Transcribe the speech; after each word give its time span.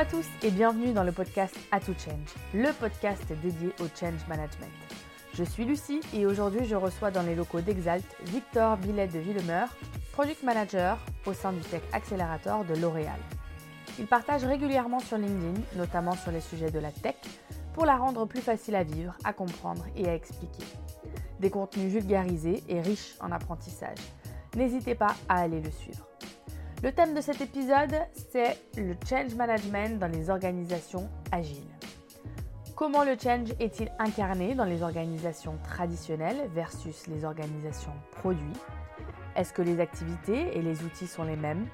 à 0.00 0.06
tous 0.06 0.24
et 0.42 0.50
bienvenue 0.50 0.94
dans 0.94 1.02
le 1.02 1.12
podcast 1.12 1.54
A 1.70 1.78
to 1.78 1.92
Change, 1.92 2.32
le 2.54 2.72
podcast 2.72 3.22
dédié 3.42 3.68
au 3.80 3.84
change 3.94 4.26
management. 4.28 4.72
Je 5.34 5.44
suis 5.44 5.66
Lucie 5.66 6.00
et 6.14 6.24
aujourd'hui 6.24 6.64
je 6.64 6.74
reçois 6.74 7.10
dans 7.10 7.20
les 7.20 7.34
locaux 7.34 7.60
d'Exalt 7.60 8.06
Victor 8.22 8.78
Billet 8.78 9.08
de 9.08 9.18
Villemeur, 9.18 9.68
Product 10.12 10.42
Manager 10.42 10.96
au 11.26 11.34
sein 11.34 11.52
du 11.52 11.60
Tech 11.60 11.82
Accelerator 11.92 12.64
de 12.64 12.76
L'Oréal. 12.76 13.18
Il 13.98 14.06
partage 14.06 14.42
régulièrement 14.44 15.00
sur 15.00 15.18
LinkedIn, 15.18 15.60
notamment 15.76 16.14
sur 16.14 16.32
les 16.32 16.40
sujets 16.40 16.70
de 16.70 16.78
la 16.78 16.92
tech, 16.92 17.16
pour 17.74 17.84
la 17.84 17.98
rendre 17.98 18.24
plus 18.24 18.40
facile 18.40 18.76
à 18.76 18.84
vivre, 18.84 19.12
à 19.24 19.34
comprendre 19.34 19.84
et 19.96 20.08
à 20.08 20.14
expliquer. 20.14 20.64
Des 21.40 21.50
contenus 21.50 21.92
vulgarisés 21.92 22.64
et 22.70 22.80
riches 22.80 23.16
en 23.20 23.32
apprentissage. 23.32 23.98
N'hésitez 24.56 24.94
pas 24.94 25.14
à 25.28 25.42
aller 25.42 25.60
le 25.60 25.70
suivre. 25.70 26.09
Le 26.82 26.92
thème 26.92 27.12
de 27.12 27.20
cet 27.20 27.42
épisode, 27.42 27.94
c'est 28.32 28.56
le 28.78 28.94
change 29.06 29.34
management 29.34 29.98
dans 29.98 30.06
les 30.06 30.30
organisations 30.30 31.10
agiles. 31.30 31.68
Comment 32.74 33.04
le 33.04 33.18
change 33.22 33.50
est-il 33.60 33.92
incarné 33.98 34.54
dans 34.54 34.64
les 34.64 34.82
organisations 34.82 35.58
traditionnelles 35.62 36.48
versus 36.54 37.06
les 37.06 37.26
organisations 37.26 37.92
produits? 38.12 38.56
Est-ce 39.36 39.52
que 39.52 39.60
les 39.60 39.78
activités 39.78 40.56
et 40.56 40.62
les 40.62 40.82
outils 40.82 41.06
sont 41.06 41.24
les 41.24 41.36
mêmes? 41.36 41.66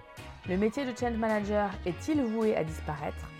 Le 0.49 0.57
métier 0.57 0.85
de 0.85 0.97
change 0.97 1.17
manager 1.17 1.71
est-il 1.87 2.21
voué 2.25 2.57
à 2.57 2.65
disparaître? 2.65 3.31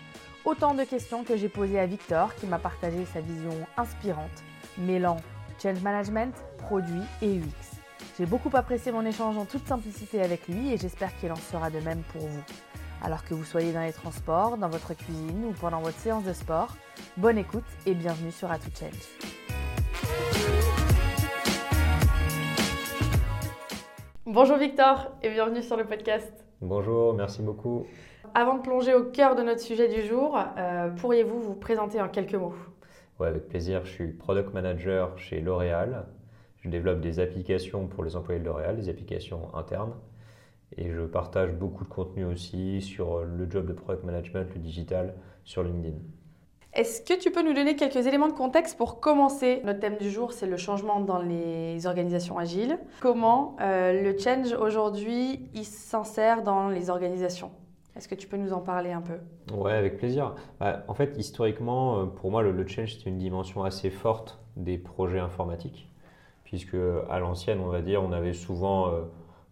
Autant 0.45 0.73
de 0.73 0.85
questions 0.85 1.25
que 1.25 1.35
j'ai 1.35 1.49
posées 1.49 1.81
à 1.81 1.85
Victor 1.85 2.33
qui 2.35 2.45
m'a 2.45 2.59
partagé 2.59 3.03
sa 3.13 3.19
vision 3.19 3.67
inspirante, 3.75 4.43
mêlant 4.77 5.17
change 5.61 5.81
management, 5.81 6.33
produits 6.59 7.03
et 7.21 7.35
UX. 7.35 7.76
J'ai 8.17 8.25
beaucoup 8.25 8.49
apprécié 8.55 8.91
mon 8.91 9.05
échange 9.05 9.37
en 9.37 9.45
toute 9.45 9.67
simplicité 9.67 10.23
avec 10.23 10.47
lui 10.47 10.73
et 10.73 10.77
j'espère 10.77 11.15
qu'il 11.19 11.31
en 11.31 11.35
sera 11.35 11.69
de 11.69 11.79
même 11.81 12.01
pour 12.11 12.23
vous. 12.23 12.43
Alors 13.03 13.23
que 13.23 13.35
vous 13.35 13.43
soyez 13.43 13.71
dans 13.71 13.83
les 13.83 13.93
transports, 13.93 14.57
dans 14.57 14.69
votre 14.69 14.95
cuisine 14.95 15.45
ou 15.45 15.51
pendant 15.51 15.81
votre 15.81 15.99
séance 15.99 16.23
de 16.23 16.33
sport, 16.33 16.75
bonne 17.15 17.37
écoute 17.37 17.63
et 17.85 17.93
bienvenue 17.93 18.31
sur 18.31 18.51
Atout 18.51 18.71
Change. 18.75 18.91
Bonjour 24.25 24.57
Victor 24.57 25.11
et 25.21 25.29
bienvenue 25.29 25.61
sur 25.61 25.77
le 25.77 25.85
podcast. 25.85 26.33
Bonjour, 26.59 27.13
merci 27.13 27.43
beaucoup. 27.43 27.85
Avant 28.33 28.55
de 28.55 28.61
plonger 28.63 28.95
au 28.95 29.03
cœur 29.03 29.35
de 29.35 29.43
notre 29.43 29.61
sujet 29.61 29.89
du 29.89 30.01
jour, 30.07 30.39
euh, 30.57 30.89
pourriez-vous 30.89 31.39
vous 31.39 31.53
présenter 31.53 32.01
en 32.01 32.09
quelques 32.09 32.33
mots? 32.33 32.55
Oui, 33.19 33.27
avec 33.27 33.47
plaisir. 33.47 33.85
Je 33.85 33.91
suis 33.91 34.07
product 34.07 34.55
manager 34.55 35.15
chez 35.19 35.39
L'Oréal. 35.39 36.07
Je 36.67 36.71
développe 36.71 36.99
des 36.99 37.21
applications 37.21 37.87
pour 37.87 38.03
les 38.03 38.17
employés 38.17 38.41
de 38.41 38.45
L'Oréal, 38.45 38.75
des 38.75 38.89
applications 38.89 39.55
internes. 39.55 39.93
Et 40.75 40.91
je 40.91 40.99
partage 41.03 41.53
beaucoup 41.53 41.85
de 41.85 41.89
contenu 41.89 42.25
aussi 42.25 42.81
sur 42.81 43.21
le 43.21 43.49
job 43.49 43.65
de 43.65 43.71
product 43.71 44.03
management, 44.03 44.53
le 44.53 44.59
digital, 44.59 45.15
sur 45.45 45.63
LinkedIn. 45.63 45.95
Est-ce 46.73 47.01
que 47.01 47.17
tu 47.17 47.31
peux 47.31 47.41
nous 47.41 47.53
donner 47.53 47.77
quelques 47.77 48.05
éléments 48.05 48.27
de 48.27 48.33
contexte 48.33 48.77
pour 48.77 48.99
commencer? 48.99 49.61
Notre 49.63 49.79
thème 49.79 49.95
du 49.95 50.09
jour, 50.09 50.33
c'est 50.33 50.45
le 50.45 50.57
changement 50.57 50.99
dans 50.99 51.21
les 51.21 51.87
organisations 51.87 52.37
agiles. 52.37 52.77
Comment 52.99 53.55
euh, 53.61 54.03
le 54.03 54.19
change 54.19 54.51
aujourd'hui, 54.51 55.49
il 55.53 55.63
s'insère 55.63 56.43
dans 56.43 56.67
les 56.67 56.89
organisations? 56.89 57.51
Est-ce 57.95 58.09
que 58.09 58.15
tu 58.15 58.27
peux 58.27 58.35
nous 58.35 58.51
en 58.51 58.59
parler 58.59 58.91
un 58.91 59.01
peu? 59.01 59.19
Ouais, 59.55 59.71
avec 59.71 59.95
plaisir. 59.95 60.35
Bah, 60.59 60.83
en 60.89 60.93
fait, 60.93 61.17
historiquement, 61.17 62.01
euh, 62.01 62.05
pour 62.07 62.29
moi, 62.29 62.43
le, 62.43 62.51
le 62.51 62.67
change, 62.67 62.97
c'est 62.97 63.09
une 63.09 63.17
dimension 63.17 63.63
assez 63.63 63.89
forte 63.89 64.37
des 64.57 64.77
projets 64.77 65.19
informatiques 65.19 65.87
puisque 66.47 66.77
à 67.09 67.19
l'ancienne, 67.19 67.59
on 67.59 67.67
va 67.67 67.81
dire, 67.81 68.01
on 68.01 68.13
avait 68.13 68.31
souvent 68.31 68.87
euh, 68.87 69.01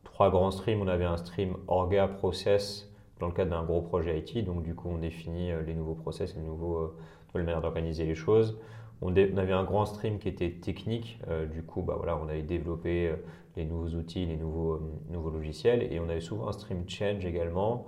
trois 0.05 0.31
grands 0.31 0.51
streams. 0.51 0.81
On 0.81 0.87
avait 0.87 1.03
un 1.03 1.17
stream 1.17 1.57
orga 1.67 2.07
process 2.07 2.89
dans 3.19 3.27
le 3.27 3.33
cadre 3.33 3.51
d'un 3.51 3.63
gros 3.63 3.81
projet 3.81 4.17
IT, 4.17 4.45
donc 4.45 4.63
du 4.63 4.75
coup, 4.75 4.87
on 4.89 4.97
définit 4.97 5.51
euh, 5.51 5.61
les 5.61 5.73
nouveaux 5.73 5.95
process, 5.95 6.33
les 6.37 6.41
nouveaux, 6.41 6.77
euh, 6.77 6.95
nouvelles 7.27 7.45
manières 7.45 7.61
d'organiser 7.61 8.05
les 8.05 8.15
choses. 8.15 8.57
On, 9.01 9.13
avait 9.13 9.51
un 9.51 9.65
grand 9.65 9.85
stream 9.85 10.19
qui 10.19 10.29
était 10.29 10.51
technique, 10.51 11.19
du 11.51 11.63
coup, 11.63 11.81
bah, 11.81 11.99
on 12.23 12.29
avait 12.29 12.43
développé 12.43 13.13
les 13.57 13.65
nouveaux 13.65 13.89
outils, 13.97 14.25
les 14.25 14.37
nouveaux, 14.37 14.79
nouveaux 15.09 15.31
logiciels, 15.31 15.83
et 15.91 15.99
on 15.99 16.07
avait 16.07 16.21
souvent 16.21 16.47
un 16.47 16.53
stream 16.53 16.87
change 16.87 17.25
également 17.25 17.87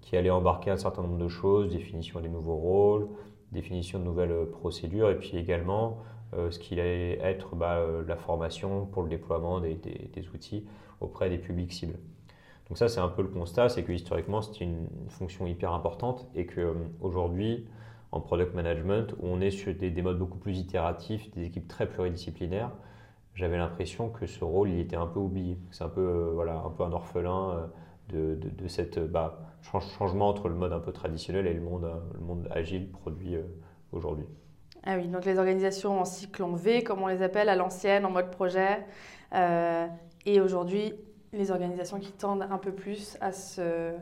qui 0.00 0.16
allait 0.16 0.30
embarquer 0.30 0.72
un 0.72 0.76
certain 0.76 1.02
nombre 1.02 1.16
de 1.16 1.28
choses, 1.28 1.70
définition 1.70 2.20
des 2.20 2.28
nouveaux 2.28 2.56
rôles, 2.56 3.06
définition 3.52 4.00
de 4.00 4.04
nouvelles 4.04 4.46
procédures, 4.50 5.10
et 5.10 5.16
puis 5.16 5.38
également 5.38 5.98
ce 6.34 6.58
qui 6.58 6.78
allait 6.78 7.18
être 7.20 7.56
bah, 7.56 7.76
euh, 7.76 8.04
la 8.06 8.16
formation 8.16 8.86
pour 8.86 9.02
le 9.02 9.08
déploiement 9.08 9.60
des, 9.60 9.78
outils 10.34 10.64
auprès 11.00 11.30
des 11.30 11.38
publics 11.38 11.72
cibles. 11.72 11.98
Donc 12.68 12.76
ça, 12.76 12.88
c'est 12.88 13.00
un 13.00 13.08
peu 13.08 13.22
le 13.22 13.28
constat, 13.28 13.70
c'est 13.70 13.82
que 13.82 13.92
historiquement, 13.92 14.42
c'était 14.42 14.64
une 14.64 14.88
fonction 15.08 15.46
hyper 15.46 15.72
importante 15.72 16.28
et 16.34 16.46
qu'aujourd'hui, 16.46 17.54
euh, 17.54 17.72
en 18.12 18.20
product 18.20 18.54
management, 18.54 19.14
où 19.20 19.26
on 19.26 19.40
est 19.40 19.50
sur 19.50 19.74
des, 19.74 19.90
modes 20.02 20.18
beaucoup 20.18 20.38
plus 20.38 20.58
itératifs, 20.58 21.30
des 21.32 21.44
équipes 21.44 21.68
très 21.68 21.86
pluridisciplinaires, 21.86 22.72
j'avais 23.34 23.56
l'impression 23.56 24.10
que 24.10 24.26
ce 24.26 24.44
rôle, 24.44 24.70
il 24.70 24.80
était 24.80 24.96
un 24.96 25.06
peu 25.06 25.20
oublié. 25.20 25.58
C'est 25.70 25.84
un 25.84 25.88
peu, 25.88 26.30
voilà, 26.34 26.56
un 26.56 26.70
peu 26.70 26.82
un 26.82 26.92
orphelin 26.92 27.70
de, 28.08 28.34
de, 28.34 28.68
cette 28.68 28.98
bah, 28.98 29.38
changement 29.62 30.28
entre 30.28 30.48
le 30.48 30.54
mode 30.54 30.72
un 30.72 30.80
peu 30.80 30.92
traditionnel 30.92 31.46
et 31.46 31.54
le 31.54 31.60
monde 31.60 32.48
agile 32.50 32.90
produit 32.90 33.36
aujourd'hui. 33.92 34.26
Ah 34.84 34.96
oui, 34.96 35.08
donc 35.08 35.24
les 35.24 35.38
organisations 35.38 36.00
en 36.00 36.04
cycle 36.04 36.44
V, 36.54 36.82
comme 36.82 37.02
on 37.02 37.08
les 37.08 37.22
appelle, 37.22 37.48
à 37.48 37.56
l'ancienne, 37.56 38.04
en 38.04 38.10
mode 38.10 38.30
projet. 38.30 38.84
Euh, 39.34 39.86
et 40.26 40.40
aujourd'hui, 40.40 40.94
les 41.32 41.50
organisations 41.50 41.98
qui 41.98 42.12
tendent 42.12 42.46
un 42.50 42.58
peu 42.58 42.72
plus 42.72 43.16
à 43.20 43.32
se, 43.32 43.92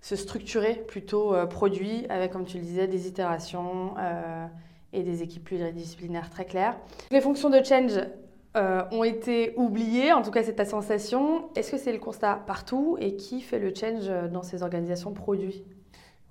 structurer 0.00 0.74
plutôt 0.88 1.34
euh, 1.34 1.46
produit, 1.46 2.06
avec, 2.08 2.32
comme 2.32 2.44
tu 2.44 2.56
le 2.56 2.64
disais, 2.64 2.86
des 2.86 3.06
itérations 3.06 3.94
euh, 3.98 4.46
et 4.92 5.02
des 5.02 5.22
équipes 5.22 5.44
pluridisciplinaires 5.44 6.30
très 6.30 6.44
claires. 6.44 6.76
Les 7.10 7.20
fonctions 7.20 7.50
de 7.50 7.62
change 7.62 8.00
ont 8.90 9.04
été 9.04 9.52
oubliées, 9.58 10.14
en 10.14 10.22
tout 10.22 10.30
cas 10.30 10.42
c'est 10.42 10.54
ta 10.54 10.64
sensation. 10.64 11.50
Est-ce 11.56 11.72
que 11.72 11.76
c'est 11.76 11.92
le 11.92 11.98
constat 11.98 12.42
partout 12.46 12.96
et 12.98 13.14
qui 13.14 13.42
fait 13.42 13.58
le 13.58 13.70
change 13.74 14.08
dans 14.32 14.42
ces 14.42 14.62
organisations 14.62 15.12
produits? 15.12 15.62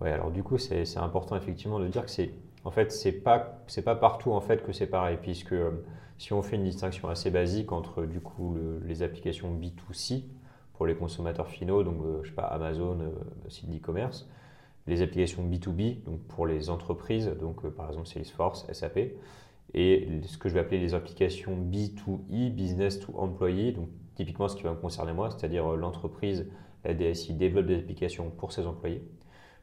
Oui, 0.02 0.10
alors 0.10 0.32
du 0.32 0.42
coup 0.42 0.58
c'est 0.58 0.98
important 0.98 1.36
effectivement 1.36 1.80
de 1.80 1.88
dire 1.88 2.04
que 2.04 2.10
c'est 2.10 2.32
en 2.66 2.72
fait, 2.72 2.92
c'est 2.92 3.12
pas 3.12 3.64
c'est 3.68 3.84
pas 3.84 3.96
partout 3.96 4.32
en 4.32 4.42
fait 4.42 4.64
que 4.64 4.74
c'est 4.74 4.88
pareil, 4.88 5.18
puisque 5.22 5.54
euh, 5.54 5.72
si 6.18 6.34
on 6.34 6.42
fait 6.42 6.56
une 6.56 6.64
distinction 6.64 7.08
assez 7.08 7.30
basique 7.30 7.72
entre 7.72 8.06
du 8.06 8.20
coup 8.20 8.58
les 8.84 9.04
applications 9.04 9.54
B2C 9.56 10.24
pour 10.74 10.88
les 10.88 10.96
consommateurs 10.96 11.48
finaux, 11.48 11.84
donc 11.84 11.98
euh, 12.04 12.20
je 12.24 12.30
sais 12.30 12.36
pas 12.36 12.44
Amazon, 12.44 13.00
euh, 13.00 13.50
site 13.50 13.70
d'e-commerce, 13.70 14.28
les 14.88 15.02
applications 15.02 15.44
B2B 15.44 16.04
donc 16.04 16.20
pour 16.22 16.48
les 16.48 16.70
entreprises, 16.70 17.28
donc 17.40 17.66
par 17.70 17.90
exemple 17.90 18.08
Salesforce, 18.08 18.66
SAP, 18.74 19.00
et 19.74 20.22
ce 20.26 20.38
que 20.38 20.50
je 20.50 20.56
vais 20.56 20.62
appeler 20.62 20.80
les 20.80 20.96
applications 20.96 21.56
B2E, 21.56 22.50
business 22.52 23.00
to 23.00 23.14
employee, 23.18 23.74
donc 23.74 23.90
typiquement 24.16 24.48
ce 24.48 24.56
qui 24.56 24.64
va 24.64 24.72
me 24.72 24.78
concerner 24.78 25.14
moi, 25.14 25.30
c'est-à-dire 25.30 25.76
l'entreprise, 25.76 26.48
la 26.84 26.94
DSI 26.94 27.34
développe 27.34 27.68
des 27.68 27.78
applications 27.78 28.30
pour 28.32 28.52
ses 28.54 28.66
employés. 28.66 29.04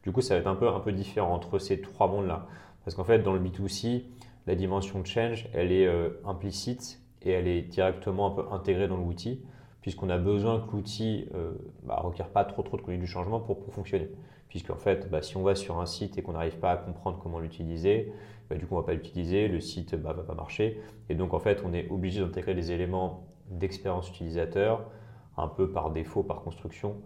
Du 0.03 0.11
coup, 0.11 0.21
ça 0.21 0.35
va 0.35 0.41
être 0.41 0.47
un 0.49 0.57
peu, 0.57 0.69
un 0.69 0.81
peu 0.81 0.93
différent 0.93 1.33
entre 1.33 1.59
ces 1.59 1.81
trois 1.81 2.09
mondes-là. 2.09 2.47
Parce 2.85 2.97
qu'en 2.97 3.05
fait, 3.05 3.21
dans 3.21 3.33
le 3.33 3.41
B2C, 3.41 4.05
la 4.47 4.55
dimension 4.55 5.05
change, 5.05 5.49
elle 5.53 5.73
est 5.73 5.87
euh, 5.87 6.11
implicite 6.25 7.01
et 7.23 7.31
elle 7.31 7.47
est 7.47 7.63
directement 7.63 8.27
un 8.27 8.31
peu 8.31 8.45
intégrée 8.53 8.89
dans 8.89 8.97
l'outil, 8.97 9.41
puisqu'on 9.81 10.11
a 10.11 10.19
besoin 10.19 10.61
que 10.61 10.73
l'outil 10.73 11.29
ne 11.33 11.39
euh, 11.39 11.53
bah, 11.85 12.01
requiert 12.03 12.29
pas 12.29 12.45
trop, 12.45 12.63
trop 12.63 12.77
de 12.77 12.83
conduite 12.83 13.01
du 13.01 13.07
changement 13.07 13.41
pour, 13.41 13.61
pour 13.61 13.73
fonctionner. 13.73 14.11
Puisqu'en 14.49 14.77
fait, 14.77 15.09
bah, 15.11 15.23
si 15.23 15.37
on 15.37 15.43
va 15.43 15.55
sur 15.55 15.81
un 15.81 15.87
site 15.87 16.19
et 16.19 16.23
qu'on 16.23 16.33
n'arrive 16.33 16.59
pas 16.59 16.73
à 16.73 16.77
comprendre 16.77 17.19
comment 17.23 17.39
l'utiliser, 17.39 18.13
bah, 18.51 18.57
du 18.57 18.67
coup, 18.67 18.75
on 18.75 18.79
ne 18.79 18.83
va 18.83 18.87
pas 18.87 18.95
l'utiliser, 18.95 19.49
le 19.49 19.61
site 19.61 19.95
ne 19.95 19.99
va 19.99 20.15
pas 20.15 20.35
marcher. 20.35 20.81
Et 21.09 21.15
donc, 21.15 21.35
en 21.35 21.39
fait, 21.39 21.63
on 21.65 21.73
est 21.73 21.89
obligé 21.89 22.21
d'intégrer 22.21 22.55
des 22.55 22.73
éléments 22.73 23.29
d'expérience 23.49 24.09
utilisateur, 24.09 24.91
un 25.37 25.49
peu 25.49 25.71
par 25.71 25.91
défaut, 25.91 26.23
par 26.23 26.43
construction, 26.43 26.97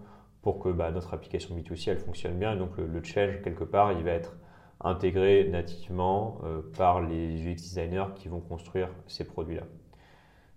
pour 0.42 0.58
que 0.58 0.68
notre 0.68 1.12
application 1.12 1.56
B2C, 1.56 1.90
elle 1.90 1.98
fonctionne 1.98 2.38
bien. 2.38 2.54
Et 2.54 2.58
donc, 2.58 2.78
le 2.78 3.02
change, 3.02 3.42
quelque 3.42 3.64
part, 3.64 3.92
il 3.92 4.02
va 4.02 4.12
être 4.12 4.36
intégrés 4.80 5.48
nativement 5.48 6.38
euh, 6.44 6.60
par 6.76 7.00
les 7.00 7.42
UX 7.42 7.56
designers 7.56 8.08
qui 8.14 8.28
vont 8.28 8.40
construire 8.40 8.88
ces 9.06 9.24
produits-là. 9.24 9.64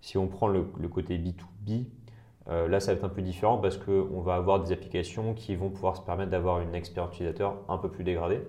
Si 0.01 0.17
on 0.17 0.27
prend 0.27 0.47
le, 0.47 0.63
côté 0.63 1.17
B2B, 1.17 1.85
euh, 2.49 2.67
là 2.67 2.79
ça 2.79 2.91
va 2.91 2.97
être 2.97 3.03
un 3.03 3.09
peu 3.09 3.21
différent 3.21 3.57
parce 3.57 3.77
qu'on 3.77 4.21
va 4.21 4.35
avoir 4.35 4.61
des 4.61 4.71
applications 4.71 5.33
qui 5.33 5.55
vont 5.55 5.69
pouvoir 5.69 5.97
se 5.97 6.01
permettre 6.01 6.31
d'avoir 6.31 6.61
une 6.61 6.73
expérience 6.75 7.13
utilisateur 7.13 7.57
un 7.67 7.77
peu 7.77 7.89
plus 7.89 8.03
dégradée. 8.03 8.41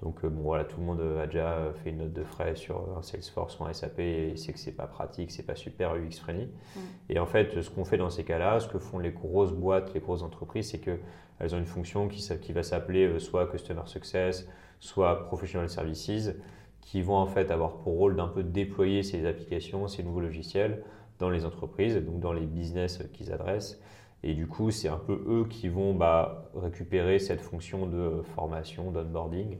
Donc 0.00 0.24
euh, 0.24 0.28
bon 0.28 0.42
voilà, 0.42 0.64
tout 0.64 0.78
le 0.80 0.86
monde 0.86 1.00
a 1.20 1.26
déjà 1.26 1.72
fait 1.82 1.90
une 1.90 1.98
note 1.98 2.12
de 2.12 2.24
frais 2.24 2.54
sur 2.54 2.96
un 2.96 3.02
Salesforce 3.02 3.58
ou 3.58 3.64
un 3.64 3.72
SAP 3.72 3.98
et 3.98 4.36
sait 4.36 4.52
que 4.52 4.58
c'est 4.58 4.72
pas 4.72 4.86
pratique, 4.86 5.30
c'est 5.30 5.42
pas 5.44 5.56
super 5.56 5.94
UX 5.94 6.18
friendly. 6.20 6.46
Mm. 6.46 6.80
Et 7.10 7.18
en 7.18 7.26
fait, 7.26 7.60
ce 7.60 7.70
qu'on 7.70 7.84
fait 7.84 7.98
dans 7.98 8.10
ces 8.10 8.24
cas-là, 8.24 8.60
ce 8.60 8.68
que 8.68 8.78
font 8.78 8.98
les 8.98 9.10
grosses 9.10 9.52
boîtes, 9.52 9.92
les 9.92 10.00
grosses 10.00 10.22
entreprises, 10.22 10.70
c'est 10.70 10.78
qu'elles 10.80 11.54
ont 11.54 11.58
une 11.58 11.66
fonction 11.66 12.08
qui, 12.08 12.26
qui 12.40 12.52
va 12.52 12.62
s'appeler 12.62 13.18
soit 13.18 13.46
Customer 13.46 13.82
Success, 13.86 14.48
soit 14.80 15.26
professional 15.26 15.68
services, 15.68 16.32
qui 16.80 17.02
vont 17.02 17.16
en 17.16 17.26
fait 17.26 17.50
avoir 17.50 17.76
pour 17.76 17.96
rôle 17.96 18.16
d'un 18.16 18.26
peu 18.26 18.42
déployer 18.42 19.02
ces 19.02 19.26
applications, 19.26 19.86
ces 19.86 20.02
nouveaux 20.02 20.20
logiciels 20.20 20.82
dans 21.18 21.30
les 21.30 21.44
entreprises, 21.44 21.96
donc 21.96 22.18
dans 22.18 22.32
les 22.32 22.46
business 22.46 22.98
qu'ils 23.12 23.32
adressent. 23.32 23.80
Et 24.22 24.34
du 24.34 24.46
coup, 24.46 24.70
c'est 24.70 24.88
un 24.88 24.98
peu 24.98 25.22
eux 25.28 25.46
qui 25.48 25.68
vont 25.68 25.94
bah, 25.94 26.50
récupérer 26.54 27.18
cette 27.18 27.40
fonction 27.40 27.86
de 27.86 28.22
formation, 28.34 28.90
d'onboarding 28.90 29.58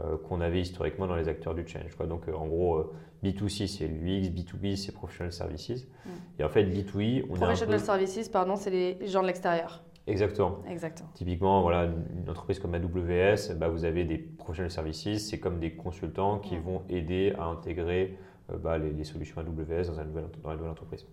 euh, 0.00 0.16
qu'on 0.16 0.40
avait 0.40 0.60
historiquement 0.60 1.06
dans 1.06 1.16
les 1.16 1.28
acteurs 1.28 1.54
du 1.54 1.66
change. 1.66 1.94
Quoi. 1.96 2.06
Donc, 2.06 2.28
euh, 2.28 2.34
en 2.34 2.46
gros, 2.46 2.92
B2C, 3.24 3.66
c'est 3.66 3.88
l'UX, 3.88 4.30
B2B, 4.30 4.76
c'est 4.76 4.92
Professional 4.92 5.32
Services. 5.32 5.86
Mm. 6.04 6.10
Et 6.38 6.44
en 6.44 6.48
fait, 6.48 6.64
B2E, 6.64 7.24
on 7.28 7.34
Professional 7.34 7.80
Services, 7.80 8.28
pardon, 8.28 8.56
c'est 8.56 8.70
les 8.70 9.06
gens 9.08 9.22
de 9.22 9.26
l'extérieur. 9.26 9.82
Exactement. 10.06 10.58
Exactement. 10.68 11.08
Typiquement, 11.14 11.62
voilà, 11.62 11.84
une 11.84 12.28
entreprise 12.28 12.58
comme 12.58 12.74
AWS, 12.74 13.54
bah, 13.56 13.68
vous 13.68 13.84
avez 13.84 14.04
des 14.04 14.18
professional 14.18 14.70
services, 14.70 15.30
c'est 15.30 15.38
comme 15.38 15.60
des 15.60 15.72
consultants 15.72 16.38
qui 16.38 16.56
vont 16.56 16.82
aider 16.88 17.34
à 17.38 17.44
intégrer 17.44 18.18
euh, 18.50 18.56
bah, 18.58 18.78
les, 18.78 19.04
solutions 19.04 19.40
AWS 19.40 19.86
dans, 19.86 19.94
dans 20.42 20.50
la 20.50 20.56
nouvelle 20.56 20.70
entreprise. 20.70 21.06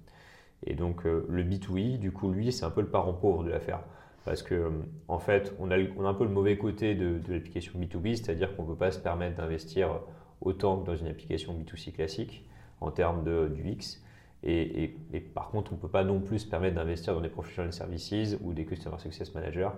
Et 0.65 0.74
donc 0.74 1.06
euh, 1.06 1.25
le 1.30 1.44
B2E, 1.44 1.97
du 2.00 2.12
coup, 2.12 2.31
lui, 2.31 2.51
c'est 2.51 2.65
un 2.65 2.71
peu 2.71 2.81
le 2.81 2.89
parent 2.89 3.13
pauvre 3.13 3.44
de 3.44 3.50
l'affaire. 3.50 3.81
Parce 4.25 4.44
que 4.44 4.56
euh, 4.56 4.69
en 5.07 5.19
fait, 5.19 5.53
on 5.59 5.71
a, 5.71 5.77
on 5.97 6.06
a, 6.06 6.09
un 6.09 6.13
peu 6.13 6.24
le 6.24 6.31
mauvais 6.31 6.57
côté 6.57 6.95
de, 6.95 7.19
de 7.19 7.33
l'application 7.33 7.80
B2B, 7.80 8.15
c'est-à-dire 8.15 8.56
qu'on 8.56 8.63
ne 8.63 8.68
peut 8.69 8.75
pas 8.75 8.91
se 8.91 9.00
permettre 9.00 9.38
d'investir 9.38 10.01
autant 10.41 10.80
que 10.80 10.86
dans 10.86 10.95
une 10.95 11.07
application 11.07 11.53
B2C 11.53 11.94
classique 11.94 12.45
en 12.81 12.91
termes 12.91 13.24
de, 13.24 13.47
du 13.47 13.69
X. 13.71 14.03
Et, 14.44 14.95
par 15.33 15.50
contre, 15.50 15.74
on 15.74 15.75
ne 15.75 15.81
peut 15.81 15.89
pas 15.89 16.03
non 16.03 16.21
plus 16.21 16.39
se 16.39 16.47
permettre 16.47 16.75
d'investir 16.75 17.13
dans 17.13 17.21
des 17.21 17.30
professional 17.30 17.74
services 17.74 18.38
ou 18.41 18.53
des 18.53 18.65
customer 18.65 18.97
success 18.97 19.33
managers 19.36 19.69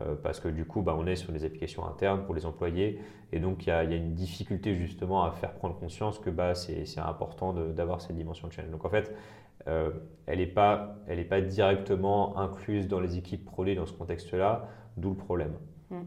euh, 0.00 0.14
parce 0.14 0.40
que 0.40 0.48
du 0.48 0.64
coup, 0.64 0.82
bah, 0.82 0.94
on 0.96 1.06
est 1.06 1.16
sur 1.16 1.32
des 1.32 1.44
applications 1.44 1.86
internes 1.86 2.24
pour 2.24 2.34
les 2.34 2.46
employés 2.46 3.00
et 3.32 3.40
donc 3.40 3.66
il 3.66 3.70
y, 3.70 3.72
a 3.72 3.82
une 3.82 4.14
difficulté 4.14 4.74
justement 4.74 5.24
à 5.24 5.32
faire 5.32 5.54
prendre 5.54 5.76
conscience 5.76 6.18
que 6.18 6.30
bah, 6.30 6.54
c'est 6.54 6.98
important 6.98 7.52
d'avoir 7.52 8.00
cette 8.00 8.16
dimension 8.16 8.46
de 8.46 8.52
channel. 8.52 8.70
Donc 8.70 8.84
en 8.84 8.90
fait, 8.90 9.12
euh, 9.68 9.90
elle 10.26 10.38
n'est 10.38 10.46
pas, 10.46 10.98
pas 11.28 11.40
directement 11.40 12.38
incluse 12.38 12.86
dans 12.86 13.00
les 13.00 13.16
équipes 13.16 13.44
produits 13.44 13.74
dans 13.74 13.86
ce 13.86 13.92
contexte-là, 13.92 14.68
d'où 14.96 15.10
le 15.10 15.16
problème. 15.16 15.54
Hmm. 15.90 16.02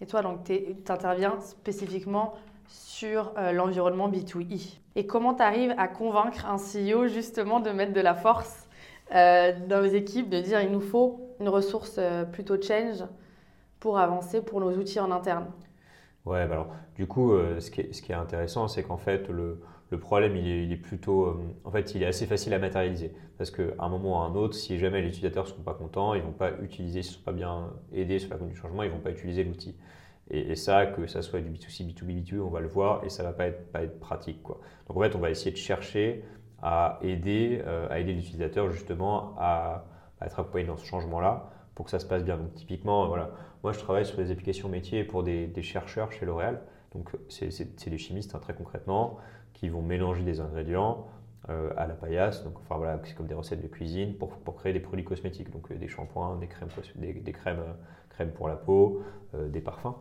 Et 0.00 0.06
toi, 0.06 0.22
tu 0.44 0.74
interviens 0.88 1.40
spécifiquement 1.40 2.34
sur 2.68 3.32
euh, 3.36 3.52
l'environnement 3.52 4.10
B2E. 4.10 4.78
Et 4.94 5.06
comment 5.06 5.34
tu 5.34 5.42
arrives 5.42 5.74
à 5.78 5.88
convaincre 5.88 6.46
un 6.46 6.56
CEO 6.56 7.08
justement 7.08 7.60
de 7.60 7.70
mettre 7.70 7.92
de 7.92 8.00
la 8.00 8.14
force 8.14 8.68
euh, 9.14 9.52
dans 9.68 9.80
les 9.80 9.94
équipes, 9.94 10.28
de 10.28 10.40
dire 10.40 10.60
il 10.60 10.70
nous 10.70 10.80
faut 10.80 11.20
une 11.40 11.48
ressource 11.48 11.96
euh, 11.98 12.24
plutôt 12.24 12.60
change 12.60 13.04
pour 13.80 13.98
avancer 13.98 14.42
pour 14.42 14.60
nos 14.60 14.70
outils 14.76 15.00
en 15.00 15.10
interne? 15.10 15.46
Ouais, 16.24 16.46
bah 16.46 16.54
alors 16.54 16.68
du 16.94 17.06
coup, 17.06 17.36
ce, 17.58 17.68
qui 17.70 17.80
est, 17.80 17.92
ce, 17.92 18.00
qui 18.00 18.12
est, 18.12 18.14
intéressant, 18.14 18.68
c'est 18.68 18.84
qu'en 18.84 18.96
fait, 18.96 19.28
le, 19.28 19.60
le 19.90 19.98
problème, 19.98 20.36
il 20.36 20.46
est, 20.46 20.62
il 20.62 20.72
est 20.72 20.76
plutôt, 20.76 21.36
en 21.64 21.70
fait, 21.72 21.96
il 21.96 22.02
est 22.04 22.06
assez 22.06 22.26
facile 22.26 22.54
à 22.54 22.60
matérialiser. 22.60 23.12
Parce 23.38 23.50
qu'à 23.50 23.62
un 23.80 23.88
moment 23.88 24.12
ou 24.12 24.22
à 24.22 24.26
un 24.26 24.36
autre, 24.36 24.54
si 24.54 24.78
jamais 24.78 25.02
les 25.02 25.08
utilisateurs 25.08 25.46
ne 25.46 25.50
sont 25.50 25.62
pas 25.62 25.74
contents, 25.74 26.14
ils 26.14 26.20
ne 26.20 26.26
vont 26.26 26.30
pas 26.30 26.52
utiliser, 26.62 27.02
s'ils 27.02 27.14
ne 27.14 27.16
sont 27.16 27.24
pas 27.24 27.32
bien 27.32 27.72
aidés 27.92 28.20
sur 28.20 28.30
la 28.30 28.36
conduite 28.36 28.54
du 28.54 28.60
changement, 28.60 28.84
ils 28.84 28.90
ne 28.90 28.94
vont 28.94 29.00
pas 29.00 29.10
utiliser 29.10 29.42
l'outil. 29.42 29.74
Et, 30.34 30.56
ça, 30.56 30.86
que 30.86 31.06
ça 31.06 31.20
soit 31.20 31.40
du 31.40 31.50
B2C, 31.50 31.84
B2B, 31.86 32.24
B2B, 32.24 32.40
on 32.40 32.48
va 32.48 32.60
le 32.60 32.66
voir 32.66 33.04
et 33.04 33.10
ça 33.10 33.22
ne 33.22 33.28
va 33.28 33.34
pas 33.34 33.46
être, 33.48 33.70
pas 33.70 33.82
être 33.82 34.00
pratique. 34.00 34.42
Quoi. 34.42 34.60
Donc 34.88 34.96
en 34.96 35.00
fait, 35.00 35.14
on 35.14 35.18
va 35.18 35.30
essayer 35.30 35.50
de 35.50 35.58
chercher 35.58 36.24
à 36.62 36.98
aider, 37.02 37.62
euh, 37.66 37.86
à 37.90 37.98
aider 37.98 38.14
l'utilisateur 38.14 38.70
justement 38.70 39.34
à, 39.38 39.84
être 40.24 40.40
accompagné 40.40 40.66
dans 40.66 40.78
ce 40.78 40.86
changement-là 40.86 41.50
pour 41.74 41.84
que 41.84 41.90
ça 41.90 41.98
se 41.98 42.06
passe 42.06 42.24
bien. 42.24 42.38
Donc 42.38 42.54
typiquement, 42.54 43.08
voilà, 43.08 43.30
moi 43.62 43.72
je 43.72 43.78
travaille 43.78 44.06
sur 44.06 44.16
des 44.16 44.30
applications 44.30 44.70
métiers 44.70 45.04
pour 45.04 45.22
des, 45.22 45.50
chercheurs 45.62 46.10
chez 46.12 46.24
L'Oréal. 46.24 46.62
Donc 46.92 47.10
c'est 47.28 47.90
des 47.90 47.98
chimistes 47.98 48.34
hein, 48.34 48.38
très 48.40 48.54
concrètement 48.54 49.18
qui 49.52 49.68
vont 49.68 49.82
mélanger 49.82 50.22
des 50.22 50.40
ingrédients 50.40 51.08
euh, 51.50 51.72
à 51.76 51.86
la 51.86 51.94
paillasse. 51.94 52.42
Donc 52.44 52.54
enfin 52.58 52.76
voilà, 52.76 52.98
c'est 53.04 53.14
comme 53.14 53.26
des 53.26 53.34
recettes 53.34 53.62
de 53.62 53.68
cuisine 53.68 54.14
pour, 54.14 54.30
pour 54.38 54.56
créer 54.56 54.72
des 54.72 54.80
produits 54.80 55.04
cosmétiques. 55.04 55.50
Donc 55.50 55.70
euh, 55.70 55.74
des 55.74 55.88
shampoings, 55.88 56.36
des 56.36 56.46
crèmes, 56.46 56.68
des, 56.96 57.32
crèmes 57.32 57.64
crème 58.12 58.30
pour 58.30 58.48
la 58.48 58.56
peau, 58.56 59.02
euh, 59.34 59.48
des 59.48 59.60
parfums. 59.60 59.94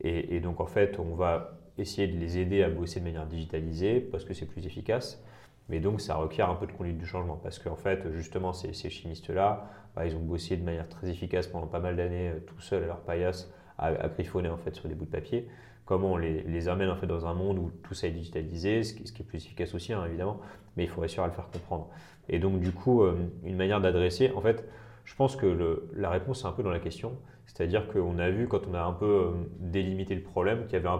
Et, 0.00 0.40
donc 0.40 0.60
en 0.60 0.66
fait, 0.66 0.98
on 0.98 1.14
va 1.14 1.58
essayer 1.78 2.08
de 2.08 2.18
les 2.18 2.38
aider 2.38 2.62
à 2.62 2.68
bosser 2.68 3.00
de 3.00 3.04
manière 3.04 3.26
digitalisée 3.26 4.00
parce 4.00 4.24
que 4.24 4.34
c'est 4.34 4.46
plus 4.46 4.66
efficace. 4.66 5.22
Mais 5.68 5.80
donc 5.80 6.00
ça 6.00 6.16
requiert 6.16 6.50
un 6.50 6.56
peu 6.56 6.66
de 6.66 6.72
conduite 6.72 6.98
du 6.98 7.06
changement 7.06 7.38
parce 7.42 7.58
qu'en 7.58 7.76
fait, 7.76 8.12
justement, 8.12 8.52
ces, 8.52 8.72
chimistes-là, 8.72 9.70
bah, 9.96 10.06
ils 10.06 10.14
ont 10.14 10.20
bossé 10.20 10.56
de 10.56 10.64
manière 10.64 10.88
très 10.88 11.08
efficace 11.08 11.46
pendant 11.46 11.66
pas 11.66 11.80
mal 11.80 11.96
d'années 11.96 12.30
euh, 12.30 12.40
tout 12.46 12.60
seuls 12.60 12.82
à 12.82 12.86
leur 12.86 13.00
paillasse 13.00 13.50
à, 13.78 14.08
griffonner 14.08 14.48
en 14.48 14.56
fait 14.56 14.74
sur 14.74 14.88
des 14.88 14.94
bouts 14.94 15.06
de 15.06 15.10
papier. 15.10 15.48
Comment 15.84 16.12
on 16.12 16.16
les, 16.16 16.68
amène 16.68 16.90
en 16.90 16.96
fait 16.96 17.06
dans 17.06 17.26
un 17.26 17.34
monde 17.34 17.58
où 17.58 17.70
tout 17.82 17.94
ça 17.94 18.06
est 18.06 18.10
digitalisé, 18.10 18.82
ce 18.84 18.94
qui, 18.94 19.22
est 19.22 19.24
plus 19.24 19.44
efficace 19.44 19.74
aussi 19.74 19.92
hein, 19.92 20.02
évidemment, 20.06 20.40
mais 20.76 20.84
il 20.84 20.88
faut 20.88 21.00
réussir 21.00 21.22
à 21.22 21.26
le 21.26 21.32
faire 21.32 21.48
comprendre. 21.50 21.88
Et 22.28 22.38
donc 22.38 22.60
du 22.60 22.72
coup, 22.72 23.02
euh, 23.02 23.16
une 23.44 23.56
manière 23.56 23.80
d'adresser, 23.80 24.32
en 24.34 24.40
fait, 24.40 24.66
je 25.04 25.14
pense 25.14 25.36
que 25.36 25.82
la 25.94 26.10
réponse 26.10 26.44
est 26.44 26.46
un 26.46 26.52
peu 26.52 26.62
dans 26.62 26.70
la 26.70 26.80
question. 26.80 27.18
C'est-à-dire 27.46 27.88
qu'on 27.88 28.18
a 28.18 28.30
vu, 28.30 28.48
quand 28.48 28.66
on 28.66 28.74
a 28.74 28.82
un 28.82 28.92
peu 28.92 29.04
euh, 29.04 29.30
délimité 29.58 30.14
le 30.14 30.22
problème, 30.22 30.64
qu'il 30.64 30.72
y 30.72 30.76
avait 30.76 30.88
un 30.88 30.98